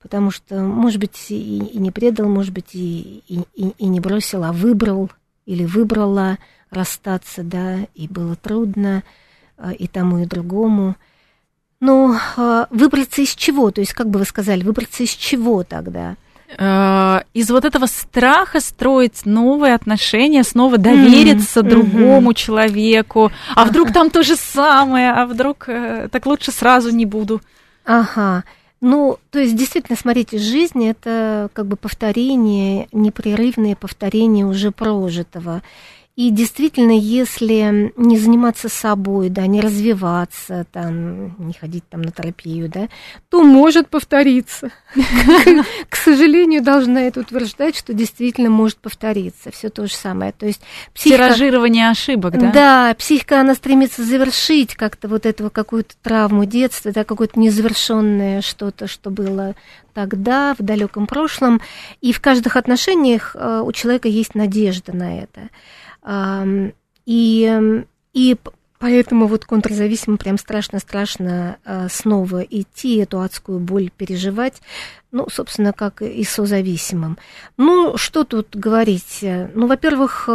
[0.00, 4.44] потому что, может быть, и, и не предал, может быть, и, и, и не бросил,
[4.44, 5.10] а выбрал
[5.44, 6.38] или выбрала
[6.70, 9.02] расстаться, да, и было трудно
[9.58, 10.96] э, и тому, и другому.
[11.80, 13.70] Ну, а, выбраться из чего?
[13.70, 16.16] То есть, как бы вы сказали, выбраться из чего тогда?
[16.56, 21.68] Э, из вот этого страха строить новые отношения, снова довериться mm-hmm.
[21.68, 22.34] другому mm-hmm.
[22.34, 23.30] человеку.
[23.54, 23.70] А ага.
[23.70, 27.42] вдруг там то же самое, а вдруг э, так лучше сразу не буду.
[27.84, 28.44] Ага.
[28.80, 35.62] Ну, то есть, действительно, смотрите, жизнь это как бы повторение, непрерывное повторение уже прожитого.
[36.18, 42.68] И действительно, если не заниматься собой, да, не развиваться, там, не ходить там на терапию,
[42.68, 42.88] да,
[43.30, 44.72] то может повториться.
[45.88, 49.52] К сожалению, должна это утверждать, что действительно может повториться.
[49.52, 50.32] Все то же самое.
[50.32, 50.60] То есть.
[50.92, 52.50] Тиражирование ошибок, да?
[52.50, 58.88] Да, психика, она стремится завершить как-то вот этого какую-то травму детства, да, какое-то незавершенное что-то,
[58.88, 59.54] что было
[59.94, 61.60] тогда, в далеком прошлом.
[62.00, 65.42] И в каждых отношениях э, у человека есть надежда на это.
[67.06, 68.36] И, и
[68.78, 74.60] поэтому вот контрзависимым прям страшно-страшно а, снова идти, эту адскую боль переживать,
[75.10, 77.18] ну, собственно, как и созависимым.
[77.56, 79.20] Ну, что тут говорить?
[79.22, 80.28] Ну, во-первых,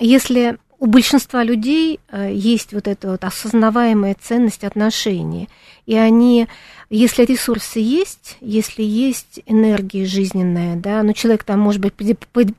[0.00, 5.48] если у большинства людей а, есть вот эта вот осознаваемая ценность отношений,
[5.86, 6.46] и они
[6.88, 11.94] если ресурсы есть, если есть энергия жизненная, да, ну человек там, может быть,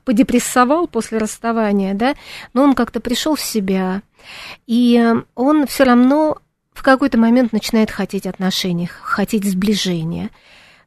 [0.04, 2.14] подепрессовал после расставания, да,
[2.52, 4.02] но он как-то пришел в себя,
[4.66, 6.38] и он все равно
[6.74, 10.30] в какой-то момент начинает хотеть отношений, хотеть сближения.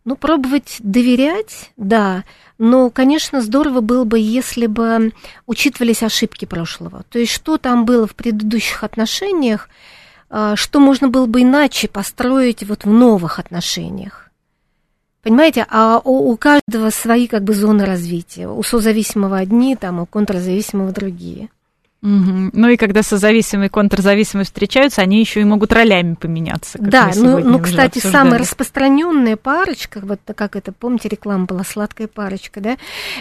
[0.04, 2.24] Ну, пробовать доверять, да,
[2.58, 5.14] но, конечно, здорово было бы, если бы
[5.46, 7.04] учитывались ошибки прошлого.
[7.10, 9.70] То есть, что там было в предыдущих отношениях,
[10.30, 14.30] а, что можно было бы иначе построить вот в новых отношениях.
[15.22, 18.48] Понимаете, а у, у каждого свои как бы зоны развития.
[18.48, 21.50] У созависимого одни, там, у контрзависимого другие.
[22.04, 22.52] Угу.
[22.54, 26.80] Ну и когда созависимые и контрзависимые встречаются, они еще и могут ролями поменяться.
[26.80, 28.12] да, ну, ну кстати, обсуждали.
[28.12, 32.78] самая распространенная парочка, вот как это, помните, реклама была сладкая парочка, да?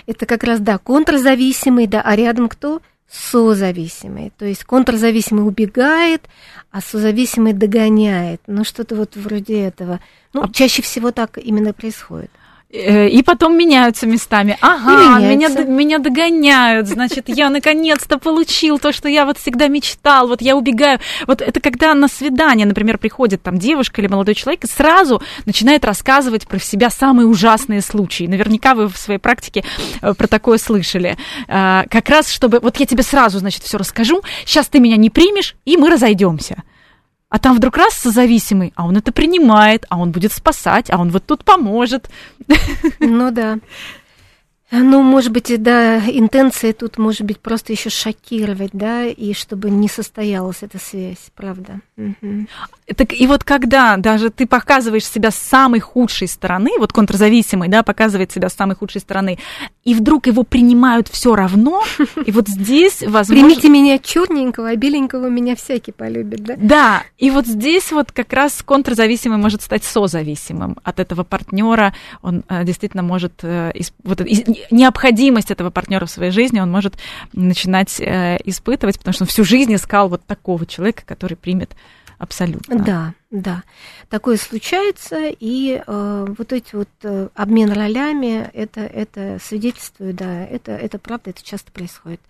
[0.06, 2.80] Это как раз, да, контрзависимый, да, а рядом кто?
[3.10, 4.32] созависимый.
[4.38, 6.28] То есть контрзависимый убегает,
[6.70, 8.40] а созависимый догоняет.
[8.46, 9.98] Ну, что-то вот вроде этого.
[10.32, 10.52] Ну, а...
[10.52, 12.30] чаще всего так именно происходит.
[12.72, 14.56] Э, и потом меняются местами.
[14.60, 20.40] Ага, меня, меня догоняют, значит, я наконец-то получил то, что я вот всегда мечтал, вот
[20.40, 21.00] я убегаю.
[21.26, 25.84] Вот это когда на свидание, например, приходит там девушка или молодой человек и сразу начинает
[25.84, 28.24] рассказывать про себя самые ужасные случаи.
[28.24, 29.64] Наверняка вы в своей практике
[30.00, 31.16] э, про такое слышали.
[31.48, 35.10] Э, как раз, чтобы вот я тебе сразу, значит, все расскажу, сейчас ты меня не
[35.10, 36.62] примешь, и мы разойдемся.
[37.30, 41.10] А там вдруг раз созависимый, а он это принимает, а он будет спасать, а он
[41.10, 42.10] вот тут поможет.
[42.98, 43.58] Ну да.
[44.72, 49.88] Ну, может быть, да, интенция тут может быть просто еще шокировать, да, и чтобы не
[49.88, 51.80] состоялась эта связь, правда.
[52.00, 52.46] Угу.
[52.96, 57.82] Так и вот когда даже ты показываешь себя с самой худшей стороны, вот контрзависимый, да,
[57.82, 59.38] показывает себя с самой худшей стороны,
[59.84, 61.82] и вдруг его принимают все равно,
[62.26, 63.44] и вот здесь возможно...
[63.44, 66.54] Примите меня черненького, а беленького меня всякий полюбит, да?
[66.56, 72.44] Да, и вот здесь вот как раз контрзависимый может стать созависимым от этого партнера, он
[72.48, 74.20] э, действительно может э, вот
[74.70, 76.94] необходимость этого партнера в своей жизни он может
[77.32, 81.70] начинать э, испытывать, потому что он всю жизнь искал вот такого человека, который примет
[82.20, 82.78] абсолютно.
[82.78, 83.64] Да, да.
[84.08, 90.72] Такое случается, и э, вот эти вот э, обмен ролями, это, это свидетельствует, да, это,
[90.72, 92.20] это правда, это часто происходит.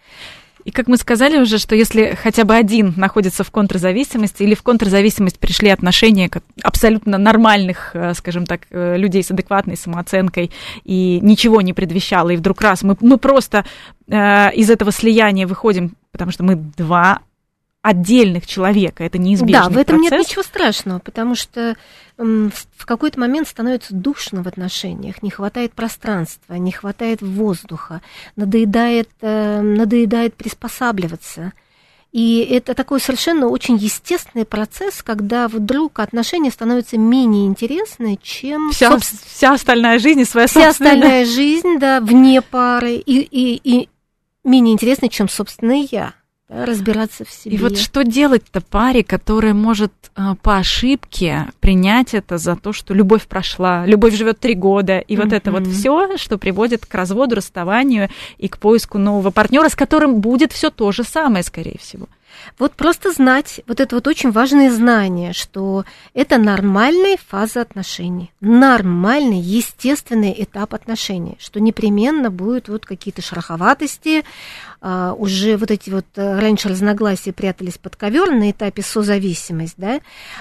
[0.64, 4.62] И как мы сказали уже, что если хотя бы один находится в контрзависимости или в
[4.62, 6.30] контрзависимость пришли отношения
[6.62, 10.50] абсолютно нормальных, э, скажем так, э, людей с адекватной самооценкой
[10.84, 13.64] и ничего не предвещало, и вдруг раз мы, мы просто
[14.06, 17.20] э, из этого слияния выходим, потому что мы два
[17.82, 20.12] отдельных человека, это неизбежный Да, в этом процесс.
[20.12, 21.76] нет ничего страшного, потому что
[22.18, 28.02] в какой-то момент становится душно в отношениях, не хватает пространства, не хватает воздуха,
[28.36, 31.54] надоедает, э, надоедает приспосабливаться.
[32.12, 38.90] И это такой совершенно очень естественный процесс, когда вдруг отношения становятся менее интересны, чем вся,
[38.90, 43.88] собственно, вся остальная жизнь и своя вся остальная жизнь, да, вне пары, и, и, и
[44.44, 46.14] менее интересны, чем собственное я
[46.50, 47.54] разбираться в себе.
[47.54, 52.92] И вот что делать-то паре, которая может э, по ошибке принять это за то, что
[52.92, 55.22] любовь прошла, любовь живет три года, и mm-hmm.
[55.22, 58.08] вот это вот все, что приводит к разводу, расставанию
[58.38, 62.08] и к поиску нового партнера, с которым будет все то же самое, скорее всего.
[62.58, 65.84] Вот просто знать, вот это вот очень важное знание, что
[66.14, 74.24] это нормальная фаза отношений, нормальный, естественный этап отношений, что непременно будут вот какие-то шероховатости,
[74.82, 80.00] а, уже вот эти вот э, раньше разногласия прятались под ковер на этапе созависимость, да,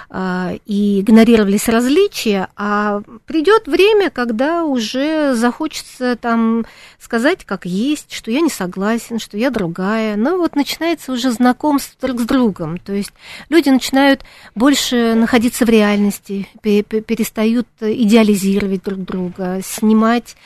[0.10, 6.66] а, и игнорировались различия, а придет время, когда уже захочется там
[7.00, 12.08] сказать, как есть, что я не согласен, что я другая, ну вот начинается уже знакомство
[12.08, 13.12] друг с другом, то есть
[13.50, 14.24] люди начинают
[14.56, 20.38] больше находиться в реальности, перестают идеализировать друг друга, снимать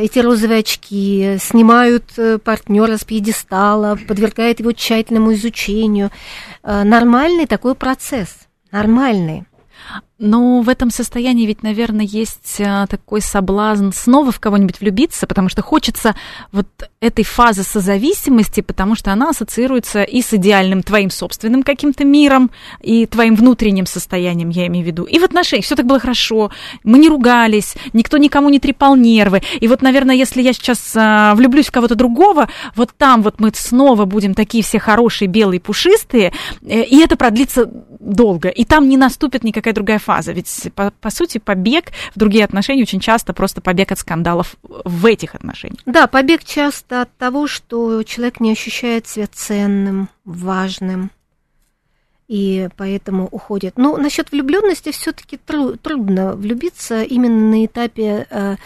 [0.00, 6.10] эти розовые очки, снимают э, партнера с пьедестала, подвергает его тщательному изучению.
[6.62, 9.44] Э, нормальный такой процесс, нормальный.
[10.22, 15.48] Но в этом состоянии ведь, наверное, есть э, такой соблазн снова в кого-нибудь влюбиться, потому
[15.48, 16.14] что хочется
[16.52, 16.66] вот
[17.00, 22.50] этой фазы созависимости, потому что она ассоциируется и с идеальным твоим собственным каким-то миром,
[22.82, 25.04] и твоим внутренним состоянием, я имею в виду.
[25.04, 26.50] И в отношениях все так было хорошо,
[26.84, 29.40] мы не ругались, никто никому не трепал нервы.
[29.58, 33.52] И вот, наверное, если я сейчас а, влюблюсь в кого-то другого, вот там вот мы
[33.54, 37.64] снова будем такие все хорошие, белые, пушистые, э, и это продлится
[37.98, 40.32] долго, и там не наступит никакая другая фаза фаза.
[40.32, 45.06] Ведь, по, по сути, побег в другие отношения очень часто просто побег от скандалов в
[45.06, 45.78] этих отношениях.
[45.86, 51.12] Да, побег часто от того, что человек не ощущает себя ценным, важным,
[52.26, 53.78] и поэтому уходит.
[53.78, 58.56] Но насчет влюбленности все-таки тру- трудно влюбиться именно на этапе э,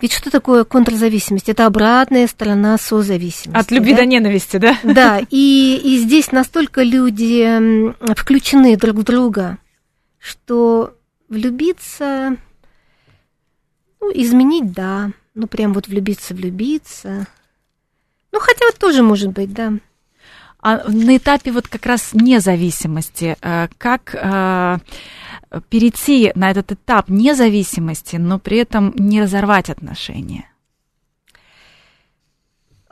[0.00, 1.48] ведь что такое контрзависимость?
[1.48, 3.60] Это обратная сторона созависимости.
[3.60, 3.98] От любви да?
[3.98, 4.76] до ненависти, да?
[4.82, 9.58] Да, и, и здесь настолько люди включены друг в друга,
[10.20, 10.96] что
[11.28, 12.36] влюбиться,
[14.00, 17.26] ну, изменить, да, ну, прям вот влюбиться, влюбиться.
[18.30, 19.72] Ну, хотя вот тоже может быть, да.
[20.62, 24.78] А на этапе вот как раз независимости, э, как э,
[25.70, 30.50] перейти на этот этап независимости, но при этом не разорвать отношения?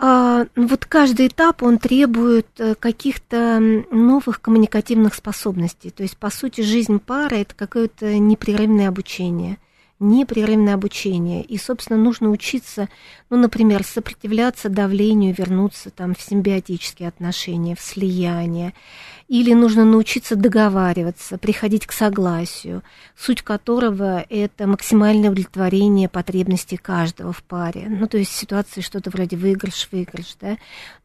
[0.00, 3.58] А, ну вот каждый этап, он требует э, каких-то
[3.90, 5.90] новых коммуникативных способностей.
[5.90, 9.58] То есть, по сути, жизнь пары– это какое-то непрерывное обучение.
[10.00, 11.42] Непрерывное обучение.
[11.42, 12.88] И, собственно, нужно учиться,
[13.30, 18.74] ну, например, сопротивляться давлению, вернуться там в симбиотические отношения, в слияние.
[19.28, 22.82] Или нужно научиться договариваться, приходить к согласию,
[23.14, 27.86] суть которого– это максимальное удовлетворение потребностей каждого в паре.
[27.88, 30.56] Ну, то есть ситуации что-то вроде выигрыш-выигрыш, да.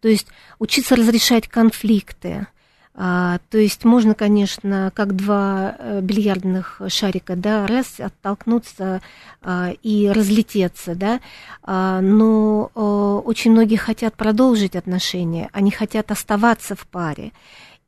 [0.01, 0.28] То есть
[0.59, 2.47] учиться разрешать конфликты,
[2.96, 9.02] а, то есть можно, конечно, как два э, бильярдных шарика, да, раз оттолкнуться
[9.41, 11.20] а, и разлететься, да,
[11.64, 17.32] а, но а, очень многие хотят продолжить отношения, они хотят оставаться в паре.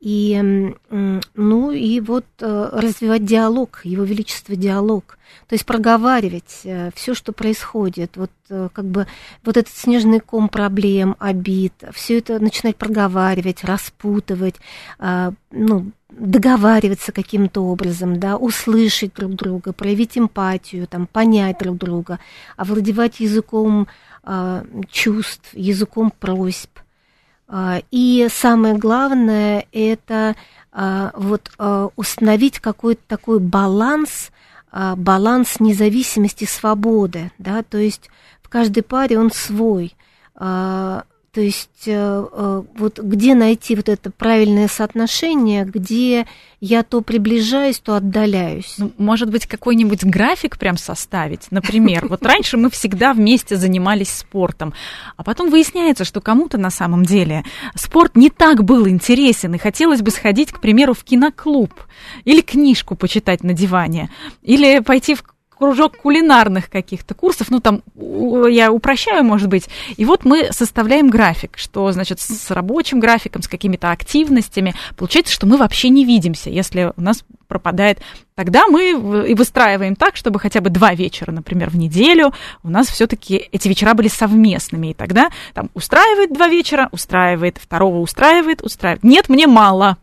[0.00, 5.16] И, ну, и вот э, развивать диалог, его величество диалог,
[5.48, 9.06] то есть проговаривать э, все, что происходит, вот э, как бы
[9.42, 14.56] вот этот снежный ком проблем, обид, все это начинать проговаривать, распутывать,
[15.50, 22.20] ну, договариваться каким-то образом, да, услышать друг друга, проявить эмпатию, там, понять друг друга,
[22.56, 23.88] овладевать языком
[24.90, 26.70] чувств, языком просьб,
[27.90, 30.34] и самое главное это
[30.72, 34.30] а, вот а, установить какой-то такой баланс,
[34.72, 38.10] баланс независимости, свободы, да, то есть
[38.42, 39.94] в каждой паре он свой.
[41.36, 46.26] То есть э, э, вот где найти вот это правильное соотношение, где
[46.62, 48.76] я то приближаюсь, то отдаляюсь.
[48.78, 51.48] Ну, может быть, какой-нибудь график прям составить?
[51.50, 54.72] Например, вот раньше мы всегда вместе занимались спортом,
[55.18, 60.00] а потом выясняется, что кому-то на самом деле спорт не так был интересен, и хотелось
[60.00, 61.74] бы сходить, к примеру, в киноклуб,
[62.24, 64.08] или книжку почитать на диване,
[64.40, 65.22] или пойти в
[65.58, 67.82] кружок кулинарных каких-то курсов, ну там
[68.48, 69.68] я упрощаю, может быть.
[69.96, 74.74] И вот мы составляем график, что значит с рабочим графиком, с какими-то активностями.
[74.96, 78.00] Получается, что мы вообще не видимся, если у нас пропадает.
[78.34, 82.32] Тогда мы и выстраиваем так, чтобы хотя бы два вечера, например, в неделю
[82.62, 84.88] у нас все-таки эти вечера были совместными.
[84.88, 89.04] И тогда там устраивает два вечера, устраивает, второго устраивает, устраивает.
[89.04, 89.96] Нет, мне мало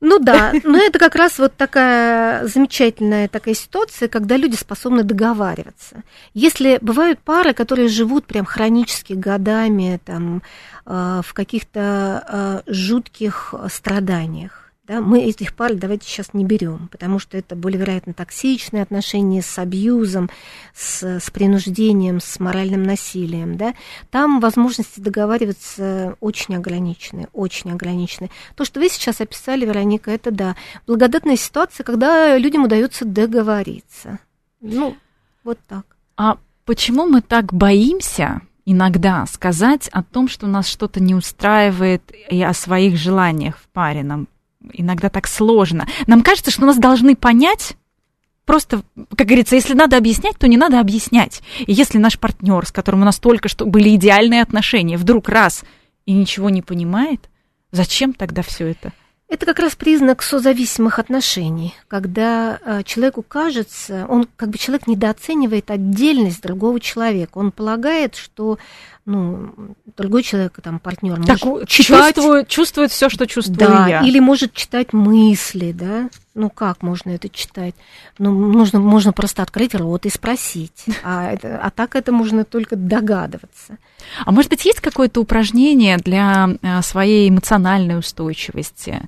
[0.00, 6.02] ну да, но это как раз вот такая замечательная такая ситуация, когда люди способны договариваться.
[6.34, 10.42] Если бывают пары, которые живут прям хронически годами там,
[10.86, 14.59] э, в каких-то э, жутких страданиях,
[14.90, 19.40] да, мы этих пар давайте сейчас не берем, потому что это более вероятно токсичные отношения
[19.40, 20.30] с абьюзом,
[20.74, 23.56] с, с принуждением, с моральным насилием.
[23.56, 23.74] Да.
[24.10, 28.30] Там возможности договариваться очень ограничены, очень ограничены.
[28.56, 30.56] То, что вы сейчас описали, Вероника, это да,
[30.88, 34.18] благодатная ситуация, когда людям удается договориться.
[34.60, 34.96] Ну,
[35.44, 35.86] вот так.
[36.16, 42.42] А почему мы так боимся иногда сказать о том, что нас что-то не устраивает и
[42.42, 44.26] о своих желаниях в паре нам
[44.72, 45.86] иногда так сложно.
[46.06, 47.76] Нам кажется, что нас должны понять,
[48.44, 48.82] просто,
[49.16, 51.42] как говорится, если надо объяснять, то не надо объяснять.
[51.66, 55.64] И если наш партнер, с которым у нас только что были идеальные отношения, вдруг раз
[56.06, 57.28] и ничего не понимает,
[57.70, 58.92] зачем тогда все это?
[59.30, 65.70] Это как раз признак созависимых отношений, когда э, человеку кажется, он как бы человек недооценивает
[65.70, 67.38] отдельность другого человека.
[67.38, 68.58] Он полагает, что
[69.06, 69.52] ну,
[69.96, 72.14] другой человек, там, партнер может так, читать...
[72.14, 74.00] чувствует, чувствует все, что чувствую да, я.
[74.02, 76.10] Или может читать мысли, да.
[76.34, 77.74] Ну, как можно это читать?
[78.18, 80.84] Ну, нужно, можно просто открыть рот и спросить.
[81.02, 83.78] А, это, а так это можно только догадываться.
[84.24, 89.00] А может быть, есть какое-то упражнение для э, своей эмоциональной устойчивости?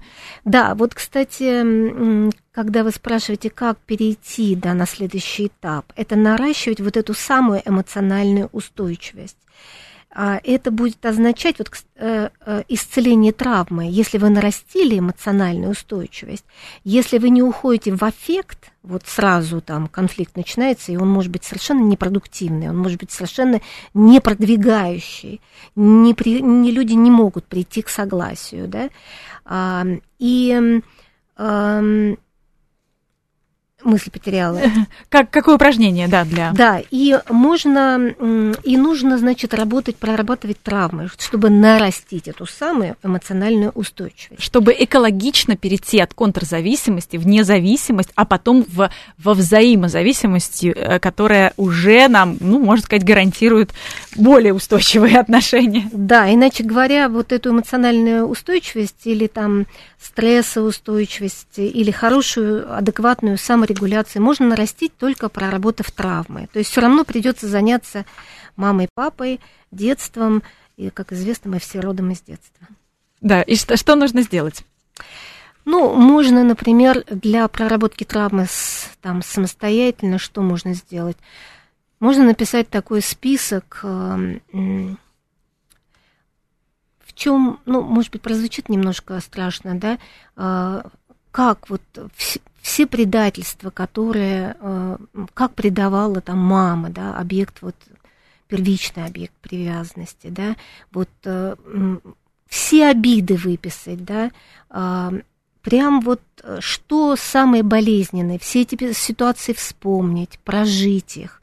[0.44, 6.96] Да, вот, кстати, когда вы спрашиваете, как перейти да, на следующий этап, это наращивать вот
[6.96, 9.36] эту самую эмоциональную устойчивость.
[10.14, 16.44] А это будет означать вот, э, э, исцеление травмы, если вы нарастили эмоциональную устойчивость,
[16.84, 21.44] если вы не уходите в аффект, вот сразу там конфликт начинается, и он может быть
[21.44, 23.62] совершенно непродуктивный, он может быть совершенно
[23.94, 25.40] не продвигающий,
[25.76, 29.86] не, при, не люди не могут прийти к согласию, да,
[30.18, 30.82] и
[33.84, 34.60] мысль потеряла.
[35.08, 36.52] Как, какое упражнение, да, для...
[36.52, 38.14] Да, и можно,
[38.62, 44.42] и нужно, значит, работать, прорабатывать травмы, чтобы нарастить эту самую эмоциональную устойчивость.
[44.42, 52.08] Чтобы экологично перейти от контрзависимости в независимость, а потом в, во взаимозависимость, э, которая уже
[52.08, 53.70] нам, ну, можно сказать, гарантирует
[54.16, 55.88] более устойчивые отношения.
[55.92, 59.66] Да, иначе говоря, вот эту эмоциональную устойчивость или там
[60.00, 63.38] стрессоустойчивость или хорошую, адекватную
[63.72, 66.48] саморегуляцию можно нарастить только проработав травмы.
[66.52, 68.04] То есть все равно придется заняться
[68.56, 70.42] мамой, папой, детством,
[70.76, 72.66] и, как известно, мы все родом из детства.
[73.20, 74.64] Да, и что, что нужно сделать?
[75.64, 81.16] Ну, можно, например, для проработки травмы с, там, самостоятельно, что можно сделать?
[82.00, 84.38] Можно написать такой список, э,
[86.98, 89.98] в чем, ну, может быть, прозвучит немножко страшно, да,
[90.36, 90.82] э,
[91.30, 91.82] как вот
[92.62, 94.98] все, предательства, которые, э,
[95.34, 97.76] как предавала там мама, да, объект вот
[98.48, 100.56] первичный объект привязанности, да,
[100.92, 101.08] вот
[102.46, 104.30] все обиды выписать, да,
[105.62, 111.40] прям вот э, что самое болезненное, все эти ситуации вспомнить, прожить их,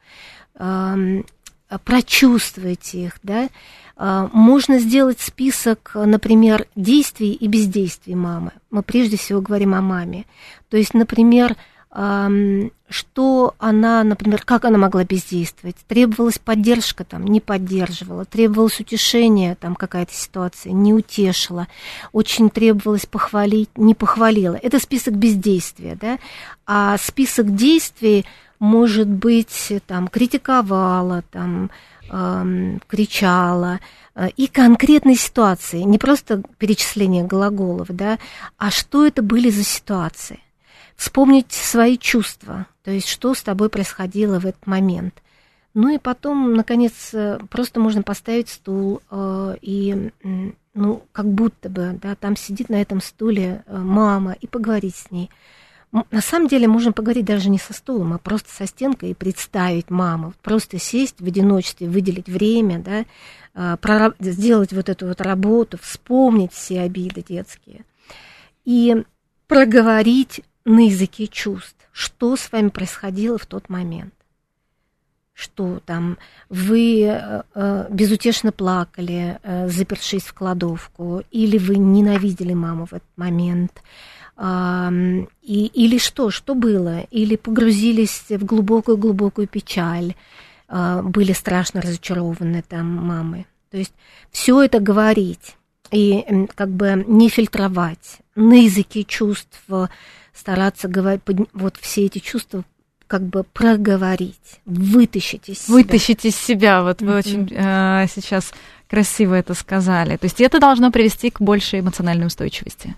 [1.78, 3.50] прочувствовать их, да,
[3.96, 8.52] а, можно сделать список, например, действий и бездействий мамы.
[8.72, 10.26] Мы прежде всего говорим о маме.
[10.70, 11.56] То есть, например,
[11.92, 15.76] что она, например, как она могла бездействовать?
[15.88, 21.68] Требовалась поддержка, там, не поддерживала, требовалось утешение, там, какая-то ситуация, не утешила,
[22.12, 24.56] очень требовалось похвалить, не похвалила.
[24.62, 26.20] Это список бездействия, да?
[26.68, 28.24] А список действий,
[28.60, 31.72] может быть, там, критиковала, там,
[32.10, 33.80] эм, кричала,
[34.16, 38.20] э, и конкретной ситуации, не просто перечисление глаголов, да,
[38.58, 40.40] а что это были за ситуации
[41.00, 45.24] вспомнить свои чувства, то есть что с тобой происходило в этот момент.
[45.74, 50.12] Ну и потом, наконец, э, просто можно поставить стул э, и,
[50.74, 55.10] ну, как будто бы, да, там сидит на этом стуле э, мама и поговорить с
[55.10, 55.30] ней.
[55.92, 59.90] На самом деле можно поговорить даже не со стулом, а просто со стенкой и представить
[59.90, 60.34] маму.
[60.44, 63.06] Просто сесть в одиночестве, выделить время, да,
[63.80, 67.86] э, сделать вот эту вот работу, вспомнить все обиды детские.
[68.66, 69.04] И
[69.48, 74.14] проговорить на языке чувств, что с вами происходило в тот момент.
[75.34, 76.18] Что там
[76.50, 83.18] вы э, э, безутешно плакали, э, запершись в кладовку, или вы ненавидели маму в этот
[83.18, 83.82] момент,
[84.42, 90.16] и, или что, что было, или погрузились в глубокую-глубокую печаль,
[90.70, 93.46] э, были страшно разочарованы там мамы.
[93.70, 93.94] То есть
[94.32, 95.58] все это говорить
[95.92, 99.62] и как бы не фильтровать на языке чувств,
[100.34, 101.22] стараться говорить,
[101.54, 102.64] вот все эти чувства
[103.08, 105.74] как бы проговорить, вытащить из себя.
[105.74, 107.18] Вытащить из себя, вот вы mm-hmm.
[107.18, 108.54] очень э, сейчас
[108.88, 110.16] красиво это сказали.
[110.18, 112.96] То есть это должно привести к большей эмоциональной устойчивости.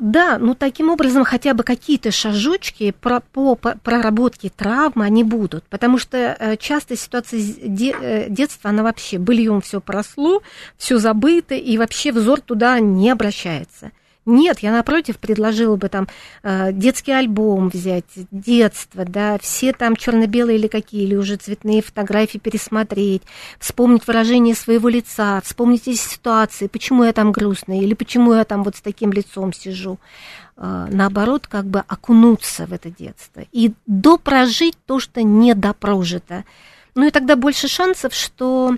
[0.00, 5.64] Да, ну таким образом хотя бы какие-то шажочки про, по, по проработке травмы они будут,
[5.64, 10.42] потому что э, часто ситуация де, э, детства, она вообще быльем все просло,
[10.76, 13.92] все забыто, и вообще взор туда не обращается.
[14.26, 16.08] Нет, я напротив предложила бы там
[16.42, 22.38] э, детский альбом взять, детство, да, все там черно-белые или какие, или уже цветные фотографии
[22.38, 23.22] пересмотреть,
[23.58, 28.64] вспомнить выражение своего лица, вспомнить эти ситуации, почему я там грустная, или почему я там
[28.64, 29.98] вот с таким лицом сижу.
[30.56, 36.44] Э, наоборот, как бы окунуться в это детство и допрожить то, что не допрожито.
[36.94, 38.76] Ну и тогда больше шансов, что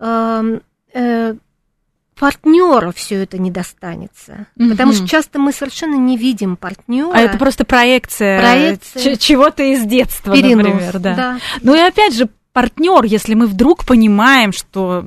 [0.00, 0.60] э,
[0.92, 1.34] э,
[2.18, 4.46] партнеру все это не достанется.
[4.56, 4.70] Угу.
[4.70, 7.12] Потому что часто мы совершенно не видим партнера.
[7.12, 10.98] А это просто проекция, проекция чего-то из детства, перенос, например.
[10.98, 11.14] Да.
[11.14, 11.38] да.
[11.62, 15.04] Ну и опять же, партнер, если мы вдруг понимаем, что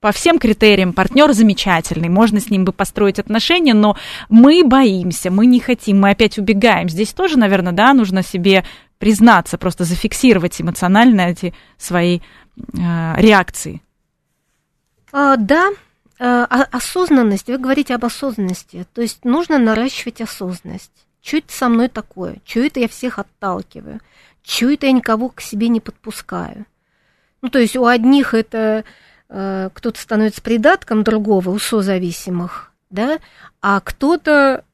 [0.00, 3.96] по всем критериям партнер замечательный, можно с ним бы построить отношения, но
[4.28, 6.88] мы боимся, мы не хотим, мы опять убегаем.
[6.88, 8.64] Здесь тоже, наверное, да, нужно себе
[8.98, 12.20] признаться, просто зафиксировать эмоционально эти свои э,
[13.20, 13.82] реакции.
[15.12, 15.70] А, да,
[16.18, 21.06] осознанность, вы говорите об осознанности, то есть нужно наращивать осознанность.
[21.22, 22.38] Что это со мной такое?
[22.44, 24.00] Что это я всех отталкиваю?
[24.42, 26.66] Что это я никого к себе не подпускаю?
[27.42, 28.84] Ну, то есть у одних это
[29.28, 33.18] э, кто-то становится придатком другого, у созависимых, да,
[33.60, 34.64] а кто-то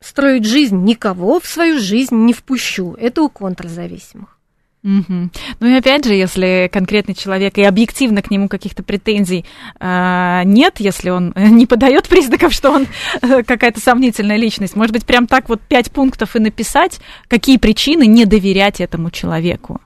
[0.00, 2.94] строит жизнь, никого в свою жизнь не впущу.
[2.94, 4.39] Это у контрзависимых.
[4.82, 5.30] Угу.
[5.60, 9.44] Ну и опять же, если конкретный человек и объективно к нему каких-то претензий
[9.78, 12.86] э, нет, если он не подает признаков, что он
[13.20, 18.06] э, какая-то сомнительная личность, может быть, прям так вот пять пунктов и написать, какие причины
[18.06, 19.82] не доверять этому человеку.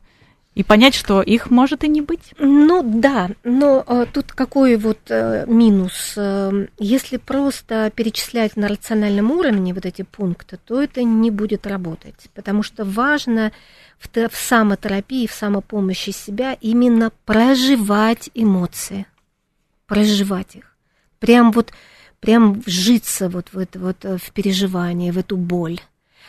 [0.55, 2.33] И понять, что их может и не быть.
[2.39, 6.15] Ну да, но э, тут какой вот э, минус?
[6.17, 12.31] Э, если просто перечислять на рациональном уровне вот эти пункты, то это не будет работать,
[12.35, 13.51] потому что важно
[13.99, 19.07] в, в самотерапии, в самопомощи себя именно проживать эмоции,
[19.87, 20.77] проживать их,
[21.19, 21.73] прям вот,
[22.21, 25.81] прям вжиться вот в это вот э, в переживание, в эту боль.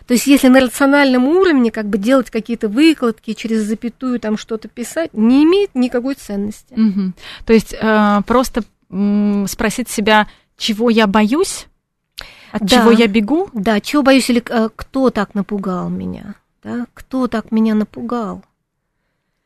[0.07, 4.67] То есть, если на рациональном уровне как бы делать какие-то выкладки, через запятую там что-то
[4.67, 6.73] писать, не имеет никакой ценности.
[6.73, 7.13] Угу.
[7.45, 10.27] То есть, э, просто м- спросить себя,
[10.57, 11.67] чего я боюсь,
[12.51, 12.67] От да.
[12.67, 13.49] чего я бегу?
[13.53, 16.35] Да, чего боюсь, или э, кто так напугал меня?
[16.63, 16.85] Да?
[16.93, 18.43] Кто так меня напугал?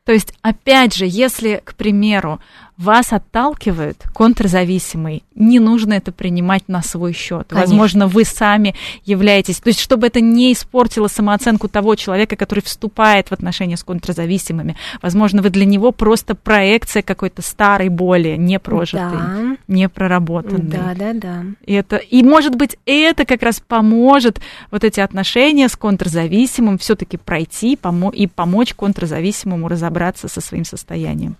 [0.04, 2.40] То есть, опять же, если, к примеру,
[2.80, 7.52] вас отталкивают контрзависимый, не нужно это принимать на свой счет.
[7.52, 8.74] Возможно, вы сами
[9.04, 9.58] являетесь.
[9.60, 14.78] То есть, чтобы это не испортило самооценку того человека, который вступает в отношения с контрзависимыми.
[15.02, 19.58] Возможно, вы для него просто проекция какой-то старой боли, не прожитой, да.
[19.68, 20.78] не проработанной.
[20.78, 21.44] Да, да, да.
[21.66, 24.40] И, это, и, может быть, это как раз поможет
[24.72, 31.36] вот эти отношения с контрзависимым все-таки пройти помо- и помочь контрзависимому разобраться со своим состоянием.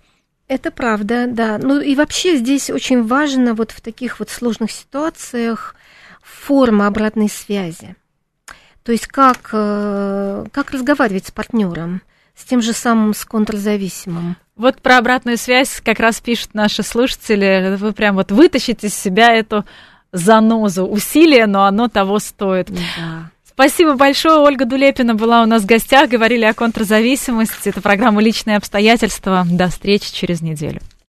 [0.50, 1.58] Это правда, да.
[1.58, 5.76] Ну и вообще здесь очень важно вот в таких вот сложных ситуациях
[6.20, 7.94] форма обратной связи.
[8.82, 12.02] То есть как, э, как разговаривать с партнером,
[12.34, 14.36] с тем же самым с контрзависимым.
[14.56, 17.76] Вот про обратную связь как раз пишут наши слушатели.
[17.76, 19.64] Вы прям вот вытащите из себя эту
[20.10, 20.84] занозу.
[20.84, 22.72] Усилие, но оно того стоит.
[22.72, 23.30] Да.
[23.60, 24.38] Спасибо большое.
[24.38, 26.08] Ольга Дулепина была у нас в гостях.
[26.08, 27.68] Говорили о контрзависимости.
[27.68, 29.46] Это программа «Личные обстоятельства».
[29.46, 30.80] До встречи через неделю.